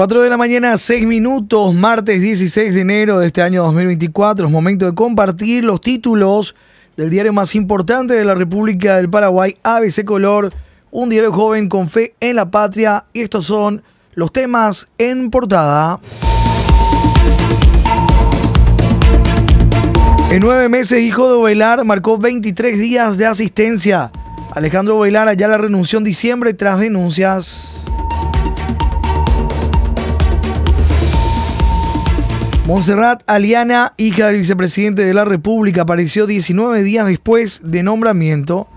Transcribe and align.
4 0.00 0.22
de 0.22 0.30
la 0.30 0.38
mañana, 0.38 0.78
6 0.78 1.06
minutos, 1.06 1.74
martes 1.74 2.22
16 2.22 2.72
de 2.72 2.80
enero 2.80 3.18
de 3.18 3.26
este 3.26 3.42
año 3.42 3.64
2024. 3.64 4.46
Es 4.46 4.50
momento 4.50 4.86
de 4.86 4.94
compartir 4.94 5.62
los 5.62 5.82
títulos 5.82 6.54
del 6.96 7.10
diario 7.10 7.34
más 7.34 7.54
importante 7.54 8.14
de 8.14 8.24
la 8.24 8.34
República 8.34 8.96
del 8.96 9.10
Paraguay, 9.10 9.58
ABC 9.62 10.06
Color, 10.06 10.54
un 10.90 11.10
diario 11.10 11.34
joven 11.34 11.68
con 11.68 11.86
fe 11.86 12.14
en 12.18 12.36
la 12.36 12.50
patria. 12.50 13.04
Y 13.12 13.20
estos 13.20 13.44
son 13.44 13.82
los 14.14 14.32
temas 14.32 14.88
en 14.96 15.28
portada. 15.28 16.00
En 20.30 20.40
nueve 20.40 20.70
meses, 20.70 21.02
hijo 21.02 21.28
de 21.28 21.34
Ovelar 21.34 21.84
marcó 21.84 22.16
23 22.16 22.78
días 22.78 23.18
de 23.18 23.26
asistencia. 23.26 24.10
Alejandro 24.54 24.96
Ovelar 24.96 25.28
allá 25.28 25.46
la 25.46 25.58
renunció 25.58 25.98
en 25.98 26.04
diciembre 26.04 26.54
tras 26.54 26.78
denuncias. 26.78 27.79
Montserrat 32.70 33.24
Aliana, 33.26 33.94
hija 33.96 34.28
del 34.28 34.36
vicepresidente 34.36 35.04
de 35.04 35.12
la 35.12 35.24
República, 35.24 35.82
apareció 35.82 36.28
19 36.28 36.84
días 36.84 37.04
después 37.04 37.62
de 37.64 37.82
nombramiento. 37.82 38.68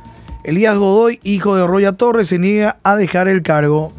Elías 0.44 0.80
Godoy, 0.80 1.20
hijo 1.22 1.56
de 1.56 1.68
Roya 1.68 1.92
Torres, 1.92 2.30
se 2.30 2.40
niega 2.40 2.80
a 2.82 2.96
dejar 2.96 3.28
el 3.28 3.44
cargo. 3.44 3.94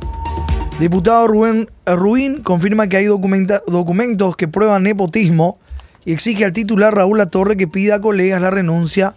Diputado 0.80 1.28
Rubén 1.28 1.70
Ruín 1.86 2.42
confirma 2.42 2.88
que 2.88 2.96
hay 2.96 3.04
documentos 3.04 4.36
que 4.36 4.48
prueban 4.48 4.82
nepotismo 4.82 5.60
y 6.04 6.12
exige 6.12 6.44
al 6.44 6.52
titular 6.52 6.92
Raúl 6.92 7.18
Latorre 7.18 7.56
que 7.56 7.68
pida 7.68 7.94
a 7.94 8.00
colegas 8.00 8.42
la 8.42 8.50
renuncia 8.50 9.14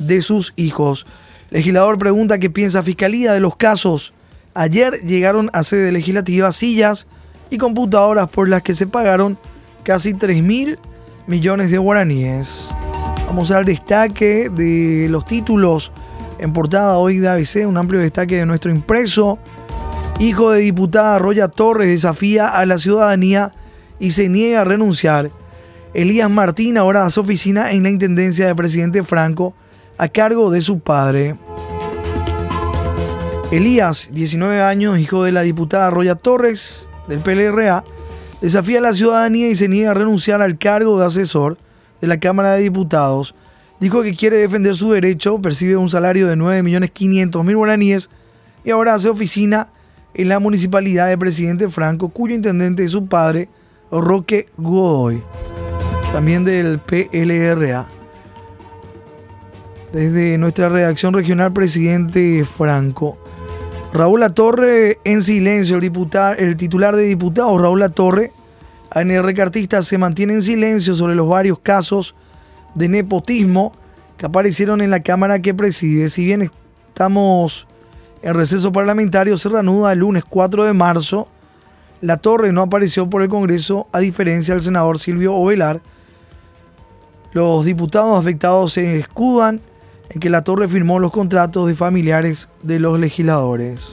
de 0.00 0.22
sus 0.22 0.54
hijos. 0.56 1.06
Legislador 1.50 2.00
pregunta 2.00 2.40
qué 2.40 2.50
piensa 2.50 2.82
Fiscalía 2.82 3.32
de 3.32 3.38
los 3.38 3.54
casos. 3.54 4.12
Ayer 4.54 5.02
llegaron 5.04 5.50
a 5.52 5.62
sede 5.62 5.92
legislativa 5.92 6.50
sillas 6.50 7.06
y 7.48 7.58
computadoras 7.58 8.28
por 8.28 8.48
las 8.48 8.62
que 8.62 8.74
se 8.74 8.88
pagaron 8.88 9.38
casi 9.86 10.14
3 10.14 10.42
mil 10.42 10.80
millones 11.28 11.70
de 11.70 11.78
guaraníes. 11.78 12.66
Vamos 13.28 13.52
al 13.52 13.64
destaque 13.64 14.50
de 14.50 15.06
los 15.08 15.24
títulos 15.24 15.92
en 16.40 16.52
portada 16.52 16.98
hoy 16.98 17.18
de 17.18 17.28
ABC, 17.28 17.64
un 17.68 17.76
amplio 17.76 18.00
destaque 18.00 18.38
de 18.38 18.46
nuestro 18.46 18.72
impreso. 18.72 19.38
Hijo 20.18 20.50
de 20.50 20.62
diputada 20.62 21.20
Roya 21.20 21.46
Torres 21.46 21.88
desafía 21.88 22.48
a 22.48 22.66
la 22.66 22.78
ciudadanía 22.78 23.52
y 24.00 24.10
se 24.10 24.28
niega 24.28 24.62
a 24.62 24.64
renunciar. 24.64 25.30
Elías 25.94 26.30
Martín 26.30 26.78
ahora 26.78 27.06
hace 27.06 27.20
oficina 27.20 27.70
en 27.70 27.84
la 27.84 27.90
intendencia 27.90 28.46
del 28.46 28.56
presidente 28.56 29.04
Franco 29.04 29.54
a 29.98 30.08
cargo 30.08 30.50
de 30.50 30.62
su 30.62 30.80
padre. 30.80 31.36
Elías, 33.52 34.08
19 34.10 34.62
años, 34.62 34.98
hijo 34.98 35.22
de 35.22 35.30
la 35.30 35.42
diputada 35.42 35.90
Roya 35.90 36.16
Torres 36.16 36.88
del 37.06 37.20
PLRA, 37.20 37.84
desafía 38.40 38.78
a 38.78 38.82
la 38.82 38.94
ciudadanía 38.94 39.48
y 39.48 39.56
se 39.56 39.68
niega 39.68 39.90
a 39.92 39.94
renunciar 39.94 40.42
al 40.42 40.58
cargo 40.58 40.98
de 40.98 41.06
asesor 41.06 41.58
de 42.00 42.06
la 42.06 42.18
Cámara 42.18 42.52
de 42.52 42.62
Diputados. 42.62 43.34
Dijo 43.80 44.02
que 44.02 44.14
quiere 44.14 44.38
defender 44.38 44.74
su 44.74 44.90
derecho, 44.92 45.40
percibe 45.40 45.76
un 45.76 45.90
salario 45.90 46.26
de 46.26 46.36
9.500.000 46.36 47.56
guaraníes 47.56 48.10
y 48.64 48.70
ahora 48.70 48.94
hace 48.94 49.08
oficina 49.08 49.68
en 50.14 50.28
la 50.28 50.38
municipalidad 50.38 51.08
de 51.08 51.18
Presidente 51.18 51.68
Franco, 51.68 52.08
cuyo 52.08 52.34
intendente 52.34 52.84
es 52.84 52.92
su 52.92 53.06
padre, 53.06 53.48
Roque 53.90 54.48
Godoy, 54.56 55.22
también 56.12 56.44
del 56.44 56.78
PLRA. 56.78 57.86
Desde 59.92 60.38
nuestra 60.38 60.68
redacción 60.68 61.12
regional, 61.14 61.52
Presidente 61.52 62.44
Franco. 62.44 63.18
Raúl 63.96 64.20
Latorre 64.20 64.98
en 65.04 65.22
silencio, 65.22 65.78
el, 65.78 66.56
titular 66.58 66.94
de 66.94 67.04
diputados, 67.04 67.58
Raúl 67.58 67.80
Latorre, 67.80 68.30
ANR 68.90 69.34
Cartista, 69.34 69.82
se 69.82 69.96
mantiene 69.96 70.34
en 70.34 70.42
silencio 70.42 70.94
sobre 70.94 71.14
los 71.14 71.26
varios 71.26 71.58
casos 71.60 72.14
de 72.74 72.88
nepotismo 72.88 73.72
que 74.18 74.26
aparecieron 74.26 74.82
en 74.82 74.90
la 74.90 75.00
Cámara 75.00 75.40
que 75.40 75.54
preside. 75.54 76.10
Si 76.10 76.26
bien 76.26 76.50
estamos 76.88 77.66
en 78.20 78.34
receso 78.34 78.70
parlamentario, 78.70 79.38
se 79.38 79.48
reanuda 79.48 79.92
el 79.92 80.00
lunes 80.00 80.24
4 80.28 80.64
de 80.64 80.74
marzo. 80.74 81.28
La 82.02 82.18
Torre 82.18 82.52
no 82.52 82.60
apareció 82.60 83.08
por 83.08 83.22
el 83.22 83.30
Congreso, 83.30 83.88
a 83.92 84.00
diferencia 84.00 84.52
del 84.52 84.62
senador 84.62 84.98
Silvio 84.98 85.34
Ovelar. 85.34 85.80
Los 87.32 87.64
diputados 87.64 88.18
afectados 88.18 88.74
se 88.74 88.98
escudan 88.98 89.62
en 90.10 90.20
que 90.20 90.30
la 90.30 90.42
Torre 90.42 90.68
firmó 90.68 90.98
los 90.98 91.10
contratos 91.10 91.66
de 91.68 91.74
familiares 91.74 92.48
de 92.62 92.80
los 92.80 92.98
legisladores. 92.98 93.92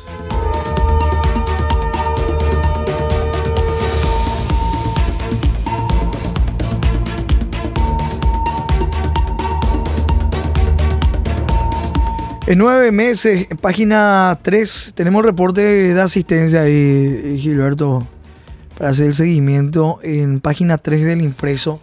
En 12.45 12.59
nueve 12.59 12.91
meses, 12.91 13.47
en 13.49 13.57
página 13.57 14.37
3, 14.41 14.91
tenemos 14.95 15.23
reporte 15.23 15.61
de 15.61 16.01
asistencia 16.01 16.61
ahí, 16.61 17.37
Gilberto, 17.39 18.05
para 18.77 18.89
hacer 18.89 19.07
el 19.07 19.13
seguimiento 19.15 19.99
en 20.03 20.41
página 20.41 20.77
3 20.77 21.05
del 21.05 21.21
impreso. 21.21 21.79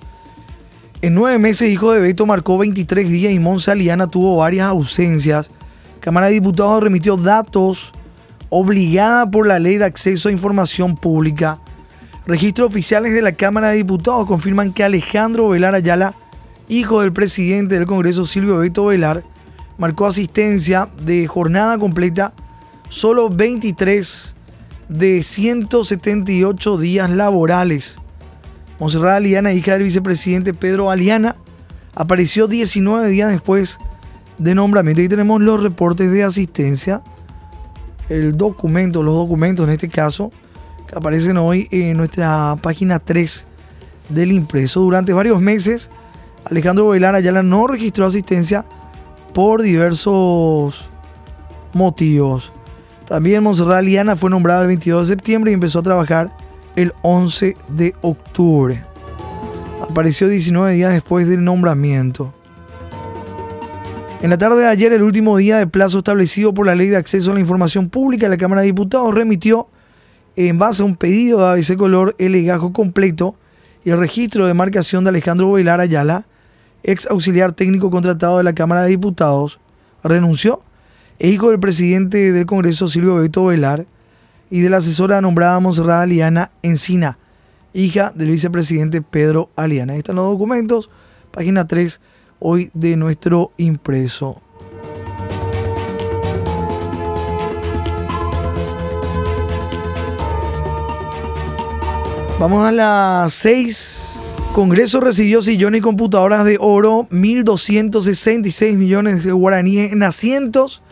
En 1.02 1.14
nueve 1.14 1.38
meses, 1.38 1.70
hijo 1.70 1.92
de 1.92 2.00
Beto 2.00 2.26
marcó 2.26 2.58
23 2.58 3.08
días 3.08 3.32
y 3.32 3.38
Monsaliana 3.38 4.06
tuvo 4.06 4.36
varias 4.36 4.66
ausencias. 4.66 5.50
Cámara 5.98 6.26
de 6.26 6.34
Diputados 6.34 6.82
remitió 6.82 7.16
datos 7.16 7.92
obligada 8.50 9.30
por 9.30 9.46
la 9.46 9.58
ley 9.58 9.78
de 9.78 9.86
acceso 9.86 10.28
a 10.28 10.32
información 10.32 10.96
pública. 10.96 11.58
Registros 12.26 12.68
oficiales 12.68 13.14
de 13.14 13.22
la 13.22 13.32
Cámara 13.32 13.68
de 13.68 13.78
Diputados 13.78 14.26
confirman 14.26 14.74
que 14.74 14.84
Alejandro 14.84 15.48
Velar 15.48 15.74
Ayala, 15.74 16.14
hijo 16.68 17.00
del 17.00 17.14
presidente 17.14 17.76
del 17.76 17.86
Congreso 17.86 18.26
Silvio 18.26 18.58
Beto 18.58 18.84
Velar, 18.84 19.24
marcó 19.78 20.04
asistencia 20.04 20.86
de 21.02 21.26
jornada 21.26 21.78
completa 21.78 22.34
solo 22.90 23.30
23 23.30 24.36
de 24.90 25.22
178 25.22 26.76
días 26.76 27.08
laborales. 27.08 27.99
Monserrat 28.80 29.16
Aliana, 29.16 29.52
hija 29.52 29.74
del 29.74 29.82
vicepresidente 29.82 30.54
Pedro 30.54 30.90
Aliana, 30.90 31.36
apareció 31.94 32.48
19 32.48 33.10
días 33.10 33.30
después 33.30 33.78
de 34.38 34.54
nombramiento. 34.54 35.02
Ahí 35.02 35.08
tenemos 35.08 35.42
los 35.42 35.62
reportes 35.62 36.10
de 36.10 36.24
asistencia, 36.24 37.02
el 38.08 38.38
documento, 38.38 39.02
los 39.02 39.14
documentos 39.14 39.68
en 39.68 39.74
este 39.74 39.90
caso, 39.90 40.32
que 40.88 40.96
aparecen 40.96 41.36
hoy 41.36 41.68
en 41.70 41.98
nuestra 41.98 42.56
página 42.62 42.98
3 42.98 43.44
del 44.08 44.32
impreso. 44.32 44.80
Durante 44.80 45.12
varios 45.12 45.42
meses, 45.42 45.90
Alejandro 46.46 46.88
Bailar 46.88 47.14
Ayala 47.14 47.42
no 47.42 47.66
registró 47.66 48.06
asistencia 48.06 48.64
por 49.34 49.60
diversos 49.60 50.88
motivos. 51.74 52.50
También 53.06 53.42
Monserrat 53.42 53.76
Aliana 53.76 54.16
fue 54.16 54.30
nombrada 54.30 54.62
el 54.62 54.68
22 54.68 55.06
de 55.06 55.14
septiembre 55.14 55.50
y 55.50 55.54
empezó 55.54 55.80
a 55.80 55.82
trabajar 55.82 56.30
el 56.76 56.92
11 57.02 57.56
de 57.68 57.94
octubre. 58.02 58.84
Apareció 59.80 60.28
19 60.28 60.72
días 60.74 60.92
después 60.92 61.28
del 61.28 61.44
nombramiento. 61.44 62.34
En 64.22 64.30
la 64.30 64.36
tarde 64.36 64.60
de 64.60 64.66
ayer, 64.66 64.92
el 64.92 65.02
último 65.02 65.38
día 65.38 65.56
de 65.56 65.66
plazo 65.66 65.98
establecido 65.98 66.52
por 66.52 66.66
la 66.66 66.74
Ley 66.74 66.88
de 66.88 66.98
Acceso 66.98 67.30
a 67.30 67.34
la 67.34 67.40
Información 67.40 67.88
Pública, 67.88 68.28
la 68.28 68.36
Cámara 68.36 68.60
de 68.60 68.66
Diputados 68.66 69.14
remitió, 69.14 69.68
en 70.36 70.58
base 70.58 70.82
a 70.82 70.84
un 70.84 70.96
pedido 70.96 71.38
de 71.38 71.46
ABC 71.46 71.76
Color, 71.76 72.14
el 72.18 72.32
legajo 72.32 72.72
completo 72.72 73.34
y 73.82 73.90
el 73.90 73.98
registro 73.98 74.46
de 74.46 74.54
marcación 74.54 75.04
de 75.04 75.10
Alejandro 75.10 75.50
Bailar 75.50 75.80
Ayala, 75.80 76.26
ex 76.82 77.06
auxiliar 77.06 77.52
técnico 77.52 77.90
contratado 77.90 78.38
de 78.38 78.44
la 78.44 78.54
Cámara 78.54 78.82
de 78.82 78.90
Diputados, 78.90 79.58
renunció, 80.04 80.60
e 81.18 81.28
hijo 81.28 81.50
del 81.50 81.60
presidente 81.60 82.32
del 82.32 82.46
Congreso, 82.46 82.88
Silvio 82.88 83.16
Beto 83.16 83.44
Bailar, 83.44 83.86
y 84.50 84.60
de 84.60 84.70
la 84.70 84.78
asesora 84.78 85.20
nombrada 85.20 85.60
Monserrat 85.60 86.02
Aliana 86.02 86.50
Encina, 86.62 87.18
hija 87.72 88.12
del 88.14 88.30
vicepresidente 88.30 89.00
Pedro 89.00 89.50
Aliana. 89.56 89.92
Ahí 89.92 90.00
están 90.00 90.16
los 90.16 90.30
documentos, 90.30 90.90
página 91.30 91.66
3 91.66 92.00
hoy 92.40 92.70
de 92.74 92.96
nuestro 92.96 93.52
impreso. 93.56 94.42
Vamos 102.40 102.66
a 102.66 102.72
las 102.72 103.34
6. 103.34 104.18
Congreso 104.54 105.00
recibió 105.00 105.42
sillones 105.42 105.78
y 105.78 105.82
computadoras 105.82 106.44
de 106.44 106.56
oro, 106.58 107.06
1.266 107.10 108.76
millones 108.76 109.22
de 109.22 109.30
guaraníes 109.30 109.92
en 109.92 110.02
asientos 110.02 110.82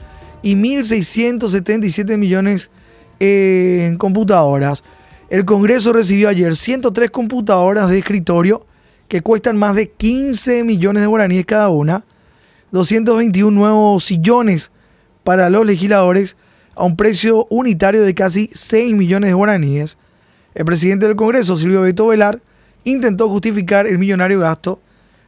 y 0.42 0.54
1.677 0.54 2.18
millones 2.18 2.70
en 3.20 3.96
computadoras. 3.96 4.82
El 5.30 5.44
Congreso 5.44 5.92
recibió 5.92 6.28
ayer 6.28 6.56
103 6.56 7.10
computadoras 7.10 7.90
de 7.90 7.98
escritorio 7.98 8.66
que 9.08 9.22
cuestan 9.22 9.56
más 9.56 9.74
de 9.74 9.90
15 9.90 10.64
millones 10.64 11.02
de 11.02 11.06
guaraníes 11.06 11.46
cada 11.46 11.70
una, 11.70 12.04
221 12.72 13.50
nuevos 13.50 14.04
sillones 14.04 14.70
para 15.24 15.50
los 15.50 15.66
legisladores 15.66 16.36
a 16.74 16.84
un 16.84 16.96
precio 16.96 17.46
unitario 17.50 18.02
de 18.02 18.14
casi 18.14 18.50
6 18.52 18.94
millones 18.94 19.30
de 19.30 19.34
guaraníes. 19.34 19.96
El 20.54 20.64
presidente 20.64 21.06
del 21.06 21.16
Congreso, 21.16 21.56
Silvio 21.56 21.82
Beto 21.82 22.06
Velar, 22.06 22.40
intentó 22.84 23.28
justificar 23.28 23.86
el 23.86 23.98
millonario 23.98 24.40
gasto 24.40 24.80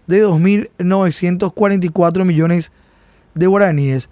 de 0.07 0.25
2.944 0.25 2.25
millones 2.25 2.73
de 3.35 3.47
guaraníes. 3.47 4.09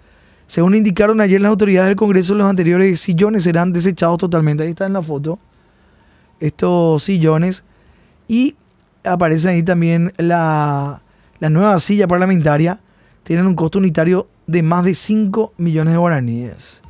Según 0.49 0.73
indicaron 0.73 1.21
ayer 1.21 1.39
las 1.39 1.51
autoridades 1.51 1.89
del 1.89 1.95
Congreso, 1.95 2.33
los 2.33 2.49
anteriores 2.49 2.99
sillones 2.99 3.43
serán 3.43 3.71
desechados 3.71 4.17
totalmente. 4.17 4.63
Ahí 4.63 4.71
está 4.71 4.87
en 4.87 4.93
la 4.93 5.01
foto. 5.03 5.37
Estos 6.39 7.03
sillones. 7.03 7.63
Y 8.27 8.55
aparece 9.03 9.49
ahí 9.49 9.61
también 9.61 10.11
la, 10.17 11.03
la 11.39 11.49
nueva 11.51 11.79
silla 11.79 12.07
parlamentaria. 12.07 12.81
Tienen 13.21 13.45
un 13.45 13.53
costo 13.53 13.77
unitario 13.77 14.27
de 14.47 14.63
más 14.63 14.85
de 14.85 14.95
5 14.95 15.53
millones 15.57 15.93
de 15.93 15.99
guaraníes. 15.99 16.81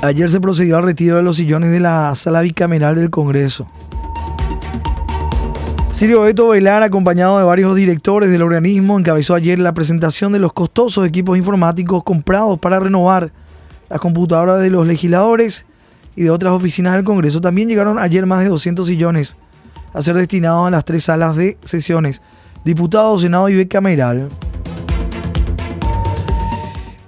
Ayer 0.00 0.30
se 0.30 0.40
procedió 0.40 0.76
al 0.76 0.84
retiro 0.84 1.16
de 1.16 1.24
los 1.24 1.34
sillones 1.34 1.72
de 1.72 1.80
la 1.80 2.14
sala 2.14 2.42
bicameral 2.42 2.94
del 2.94 3.10
Congreso. 3.10 3.68
Silvio 5.98 6.22
Beto 6.22 6.46
Velar, 6.50 6.84
acompañado 6.84 7.38
de 7.38 7.44
varios 7.44 7.74
directores 7.74 8.30
del 8.30 8.42
organismo, 8.42 8.96
encabezó 8.96 9.34
ayer 9.34 9.58
la 9.58 9.74
presentación 9.74 10.32
de 10.32 10.38
los 10.38 10.52
costosos 10.52 11.04
equipos 11.04 11.36
informáticos 11.36 12.04
comprados 12.04 12.56
para 12.60 12.78
renovar 12.78 13.32
las 13.90 13.98
computadoras 13.98 14.60
de 14.60 14.70
los 14.70 14.86
legisladores 14.86 15.66
y 16.14 16.22
de 16.22 16.30
otras 16.30 16.52
oficinas 16.52 16.94
del 16.94 17.02
Congreso. 17.02 17.40
También 17.40 17.68
llegaron 17.68 17.98
ayer 17.98 18.26
más 18.26 18.44
de 18.44 18.48
200 18.48 18.86
sillones 18.86 19.36
a 19.92 20.00
ser 20.00 20.14
destinados 20.14 20.68
a 20.68 20.70
las 20.70 20.84
tres 20.84 21.02
salas 21.02 21.34
de 21.34 21.58
sesiones, 21.64 22.22
diputado, 22.64 23.18
senado 23.18 23.48
y 23.48 23.56
bicameral. 23.56 24.28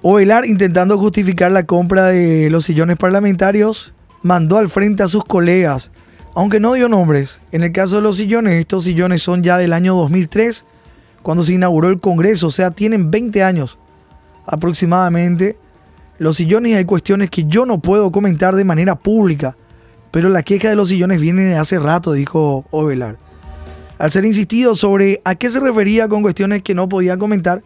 Ovelar, 0.03 0.47
intentando 0.47 0.99
justificar 0.99 1.53
la 1.53 1.63
compra 1.63 2.07
de 2.07 2.51
los 2.51 2.65
sillones 2.65 2.97
parlamentarios, 2.97 3.95
mandó 4.23 4.59
al 4.59 4.69
frente 4.69 5.05
a 5.05 5.09
sus 5.09 5.25
colegas 5.25 5.93
aunque 6.35 6.61
no 6.61 6.75
dio 6.75 6.89
nombres. 6.89 7.41
En 7.53 7.63
el 7.63 7.73
caso 7.73 7.97
de 7.97 8.03
los 8.03 8.17
sillones, 8.17 8.55
estos 8.55 8.85
sillones 8.85 9.23
son 9.23 9.43
ya 9.43 9.59
del 9.59 9.73
año 9.73 9.95
2003, 9.97 10.65
cuando 11.23 11.45
se 11.45 11.55
inauguró 11.55 11.89
el 11.89 12.01
Congreso, 12.01 12.49
o 12.49 12.51
sea, 12.51 12.71
tienen 12.71 13.11
20 13.11 13.43
años 13.43 13.79
aproximadamente. 14.47 15.59
Los 16.19 16.37
sillones 16.37 16.77
hay 16.77 16.85
cuestiones 16.85 17.31
que 17.31 17.45
yo 17.45 17.67
no 17.67 17.81
puedo 17.81 18.11
comentar 18.13 18.55
de 18.57 18.65
manera 18.65 18.97
pública, 18.97 19.57
pero 20.11 20.29
la 20.29 20.43
queja 20.43 20.69
de 20.69 20.77
los 20.77 20.89
sillones 20.89 21.21
viene 21.21 21.43
de 21.43 21.57
hace 21.57 21.79
rato, 21.79 22.13
dijo 22.13 22.65
Ovelar. 22.71 23.19
Al 23.99 24.11
ser 24.11 24.25
insistido 24.25 24.77
sobre 24.77 25.21
a 25.25 25.35
qué 25.35 25.51
se 25.51 25.61
refería 25.61 26.09
con 26.09 26.23
cuestiones 26.23 26.63
que 26.63 26.75
no 26.75 26.89
podía 26.89 27.19
comentar, 27.19 27.63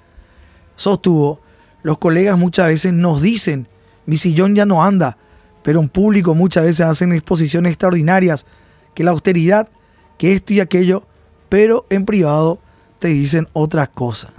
sostuvo, 0.77 1.41
los 1.83 1.99
colegas 1.99 2.37
muchas 2.39 2.67
veces 2.67 2.93
nos 2.93 3.23
dicen, 3.23 3.69
mi 4.07 4.17
sillón 4.17 4.55
ya 4.55 4.67
no 4.67 4.83
anda, 4.83 5.17
pero 5.65 5.81
en 5.81 5.89
público 5.89 6.35
muchas 6.35 6.63
veces 6.63 6.83
hacen 6.83 7.13
exposiciones 7.13 7.73
extraordinarias, 7.73 8.45
que 8.95 9.03
la 9.03 9.11
austeridad, 9.11 9.69
que 10.19 10.35
esto 10.35 10.53
y 10.53 10.61
aquello, 10.61 11.03
pero 11.49 11.87
en 11.89 12.05
privado 12.05 12.61
te 13.01 13.09
dicen 13.09 13.49
otras 13.55 13.89
cosas. 13.89 14.31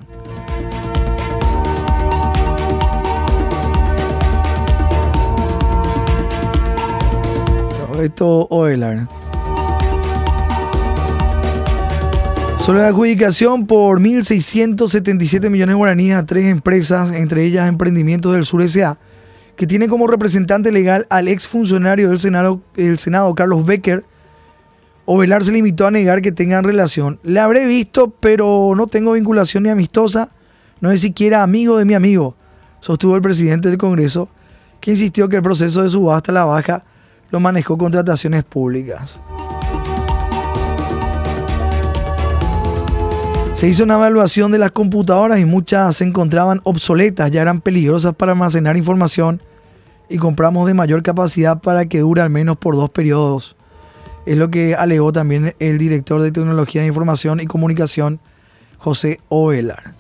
Esto 8.02 8.48
Oelar. 8.52 9.08
Sobre 12.60 12.80
la 12.80 12.88
adjudicación 12.88 13.66
por 13.66 14.00
1.677 14.00 15.50
millones 15.50 15.74
de 15.74 15.78
guaraníes 15.78 16.16
a 16.16 16.26
tres 16.26 16.46
empresas, 16.46 17.14
entre 17.14 17.46
ellas 17.46 17.68
Emprendimientos 17.68 18.34
del 18.34 18.46
Sur 18.46 18.62
S.A., 18.62 19.00
que 19.56 19.68
tiene 19.68 19.88
como 19.88 20.08
representante 20.08 20.72
legal 20.72 21.08
al 21.10 21.28
exfuncionario 21.28 22.10
del 22.10 22.20
Senado, 22.20 23.36
Carlos 23.36 23.66
Becker, 23.66 24.04
Ovelar 25.06 25.44
se 25.44 25.52
limitó 25.52 25.86
a 25.86 25.92
negar 25.92 26.22
que 26.22 26.32
tengan 26.32 26.64
relación. 26.64 27.20
Le 27.22 27.40
habré 27.40 27.68
visto, 27.68 28.10
pero 28.10 28.74
no 28.76 28.88
tengo 28.88 29.12
vinculación 29.14 29.64
ni 29.64 29.70
amistosa, 29.70 30.32
no 30.82 30.92
es 30.92 31.02
siquiera 31.02 31.44
amigo 31.44 31.78
de 31.78 31.86
mi 31.86 31.94
amigo, 31.94 32.36
sostuvo 32.80 33.16
el 33.16 33.22
presidente 33.22 33.70
del 33.70 33.78
Congreso, 33.78 34.30
que 34.82 34.92
insistió 34.92 35.30
que 35.30 35.38
el 35.38 35.44
proceso 35.44 35.84
de 35.84 35.90
subasta 35.90 36.32
a 36.32 36.36
la 36.36 36.46
baja 36.46 36.84
lo 37.30 37.40
manejó 37.40 37.78
contrataciones 37.78 38.44
públicas. 38.44 39.20
Se 43.56 43.70
hizo 43.70 43.86
una 43.86 43.96
evaluación 43.96 44.52
de 44.52 44.60
las 44.60 44.72
computadoras 44.72 45.40
y 45.40 45.46
muchas 45.46 45.96
se 45.96 46.04
encontraban 46.04 46.60
obsoletas, 46.66 47.32
ya 47.32 47.42
eran 47.42 47.62
peligrosas 47.62 48.14
para 48.14 48.34
almacenar 48.34 48.76
información 48.76 49.42
y 50.10 50.18
compramos 50.18 50.68
de 50.68 50.74
mayor 50.74 51.04
capacidad 51.04 51.62
para 51.62 51.86
que 51.86 52.00
dure 52.00 52.22
al 52.22 52.30
menos 52.30 52.58
por 52.58 52.76
dos 52.76 52.90
periodos. 52.90 53.56
Es 54.26 54.38
lo 54.38 54.52
que 54.52 54.76
alegó 54.76 55.14
también 55.14 55.56
el 55.60 55.78
director 55.78 56.22
de 56.22 56.34
Tecnología 56.34 56.82
de 56.82 56.88
Información 56.88 57.40
y 57.40 57.46
Comunicación, 57.46 58.20
José 58.78 59.22
Ovelar. 59.30 59.96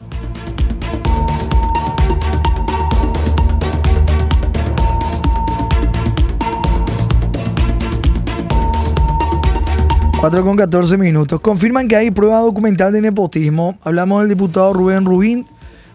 4 10.25 10.43
con 10.43 10.57
14 10.57 10.97
minutos. 10.97 11.39
Confirman 11.39 11.87
que 11.87 11.95
hay 11.95 12.09
prueba 12.09 12.39
documental 12.39 12.91
de 12.91 12.99
nepotismo. 12.99 13.77
Hablamos 13.83 14.21
del 14.21 14.29
diputado 14.29 14.73
Rubén 14.73 15.05
Rubín 15.05 15.45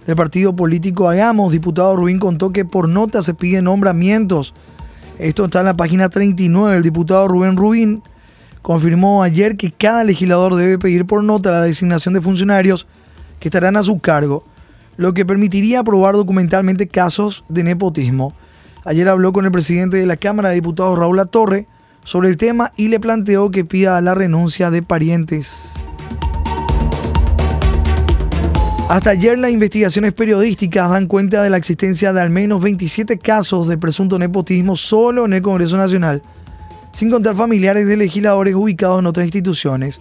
del 0.07 0.15
partido 0.15 0.55
político 0.55 1.09
Hagamos. 1.09 1.51
Diputado 1.51 1.97
Rubín 1.97 2.21
contó 2.21 2.53
que 2.53 2.65
por 2.65 2.89
nota 2.89 3.25
se 3.25 3.35
piden 3.35 3.65
nombramientos. 3.65 4.55
Esto 5.19 5.47
está 5.47 5.59
en 5.59 5.67
la 5.67 5.77
página 5.77 6.09
39. 6.09 6.77
El 6.77 6.85
diputado 6.85 7.27
Rubén 7.27 7.57
Rubín 7.57 8.05
confirmó 8.63 9.25
ayer 9.25 9.57
que 9.57 9.73
cada 9.73 10.05
legislador 10.05 10.55
debe 10.55 10.79
pedir 10.79 11.07
por 11.07 11.25
nota 11.25 11.51
la 11.51 11.63
designación 11.63 12.15
de 12.15 12.21
funcionarios 12.21 12.87
que 13.41 13.49
estarán 13.49 13.77
a 13.77 13.83
su 13.83 13.99
cargo, 13.99 14.45
lo 14.97 15.13
que 15.13 15.27
permitiría 15.27 15.81
aprobar 15.81 16.15
documentalmente 16.15 16.87
casos 16.87 17.43
de 17.49 17.65
nepotismo. 17.65 18.33
Ayer 18.85 19.09
habló 19.09 19.33
con 19.33 19.45
el 19.45 19.51
presidente 19.51 19.97
de 19.97 20.07
la 20.07 20.17
Cámara 20.17 20.51
de 20.51 20.55
Diputados, 20.55 20.97
Raúl 20.97 21.21
Torre, 21.29 21.67
sobre 22.05 22.29
el 22.29 22.37
tema 22.37 22.73
y 22.77 22.89
le 22.89 23.01
planteó 23.01 23.51
que 23.51 23.65
pida 23.65 24.01
la 24.01 24.15
renuncia 24.15 24.71
de 24.71 24.83
parientes. 24.83 25.73
Hasta 28.91 29.11
ayer 29.11 29.39
las 29.39 29.53
investigaciones 29.53 30.13
periodísticas 30.15 30.91
dan 30.91 31.07
cuenta 31.07 31.45
de 31.45 31.51
la 31.51 31.57
existencia 31.57 32.13
de 32.13 32.21
al 32.21 32.31
menos 32.31 32.61
27 32.61 33.19
casos 33.19 33.69
de 33.69 33.79
presunto 33.79 34.19
nepotismo 34.19 34.75
solo 34.75 35.27
en 35.27 35.33
el 35.33 35.43
Congreso 35.43 35.77
Nacional, 35.77 36.23
sin 36.93 37.09
contar 37.09 37.37
familiares 37.37 37.87
de 37.87 37.97
legisladores 37.97 38.57
ubicados 38.57 38.99
en 38.99 39.07
otras 39.07 39.27
instituciones. 39.27 40.01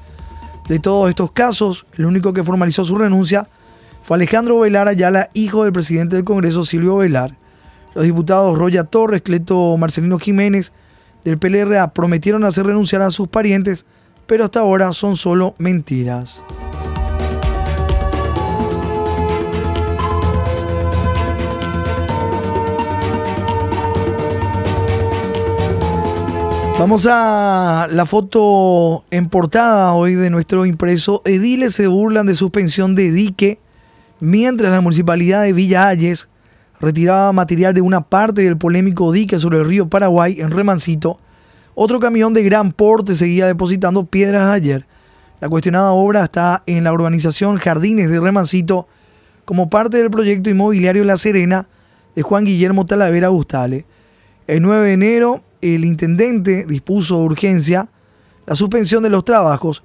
De 0.68 0.80
todos 0.80 1.08
estos 1.08 1.32
casos, 1.32 1.86
el 1.98 2.08
único 2.08 2.34
que 2.34 2.44
formalizó 2.44 2.84
su 2.84 2.98
renuncia 2.98 3.48
fue 4.02 4.18
Alejandro 4.18 4.60
Velar 4.60 4.88
Ayala, 4.88 5.30
hijo 5.36 5.66
del 5.66 5.74
presidente 5.74 6.16
del 6.16 6.26
Congreso 6.26 6.66
Silvio 6.66 6.98
Velar. 6.98 7.36
Los 7.94 8.06
diputados 8.06 8.58
Roya 8.58 8.86
Torres, 8.86 9.22
Cleto 9.22 9.78
Marcelino 9.78 10.18
Jiménez, 10.18 10.72
del 11.24 11.38
PLRA 11.38 11.94
prometieron 11.94 12.44
hacer 12.44 12.66
renunciar 12.66 13.02
a 13.02 13.12
sus 13.12 13.28
parientes, 13.28 13.86
pero 14.26 14.46
hasta 14.46 14.60
ahora 14.60 14.94
son 14.94 15.16
solo 15.16 15.56
mentiras. 15.58 16.44
Vamos 26.80 27.06
a 27.12 27.90
la 27.92 28.06
foto 28.06 29.04
en 29.12 29.28
portada 29.28 29.92
hoy 29.92 30.14
de 30.14 30.30
nuestro 30.30 30.66
impreso. 30.66 31.22
Ediles 31.26 31.76
se 31.76 31.88
burlan 31.88 32.26
de 32.26 32.36
suspensión 32.36 32.96
de 32.96 33.12
dique, 33.12 33.60
mientras 34.22 34.72
la 34.72 34.80
municipalidad 34.80 35.44
de 35.44 35.52
Villa 35.52 35.90
Ayes 35.90 36.30
retiraba 36.80 37.32
material 37.34 37.74
de 37.74 37.82
una 37.82 38.02
parte 38.02 38.44
del 38.44 38.58
polémico 38.58 39.12
dique 39.12 39.40
sobre 39.40 39.58
el 39.58 39.66
río 39.66 39.90
Paraguay 39.90 40.40
en 40.40 40.52
Remancito. 40.52 41.20
Otro 41.76 42.00
camión 42.00 42.34
de 42.34 42.44
gran 42.44 42.72
porte 42.72 43.16
seguía 43.16 43.48
depositando 43.48 44.06
piedras 44.06 44.44
ayer. 44.44 44.86
La 45.40 45.50
cuestionada 45.50 45.92
obra 45.92 46.24
está 46.24 46.64
en 46.66 46.84
la 46.84 46.94
urbanización 46.94 47.58
Jardines 47.58 48.10
de 48.10 48.20
Remancito 48.20 48.88
como 49.46 49.70
parte 49.70 49.98
del 49.98 50.12
proyecto 50.12 50.50
inmobiliario 50.50 51.06
La 51.06 51.18
Serena 51.18 51.68
de 52.16 52.22
Juan 52.22 52.46
Guillermo 52.46 52.86
Talavera 52.86 53.30
Gustale. 53.30 53.86
El 54.48 54.62
9 54.62 54.88
de 54.88 54.94
enero, 54.94 55.44
el 55.62 55.86
intendente 55.86 56.66
dispuso 56.66 57.20
urgencia 57.20 57.90
la 58.46 58.56
suspensión 58.56 59.04
de 59.04 59.12
los 59.12 59.24
trabajos, 59.26 59.84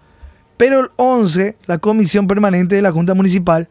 pero 0.56 0.80
el 0.80 0.90
11, 0.96 1.58
la 1.66 1.78
comisión 1.78 2.26
permanente 2.26 2.74
de 2.74 2.82
la 2.82 2.92
Junta 2.92 3.12
Municipal 3.12 3.68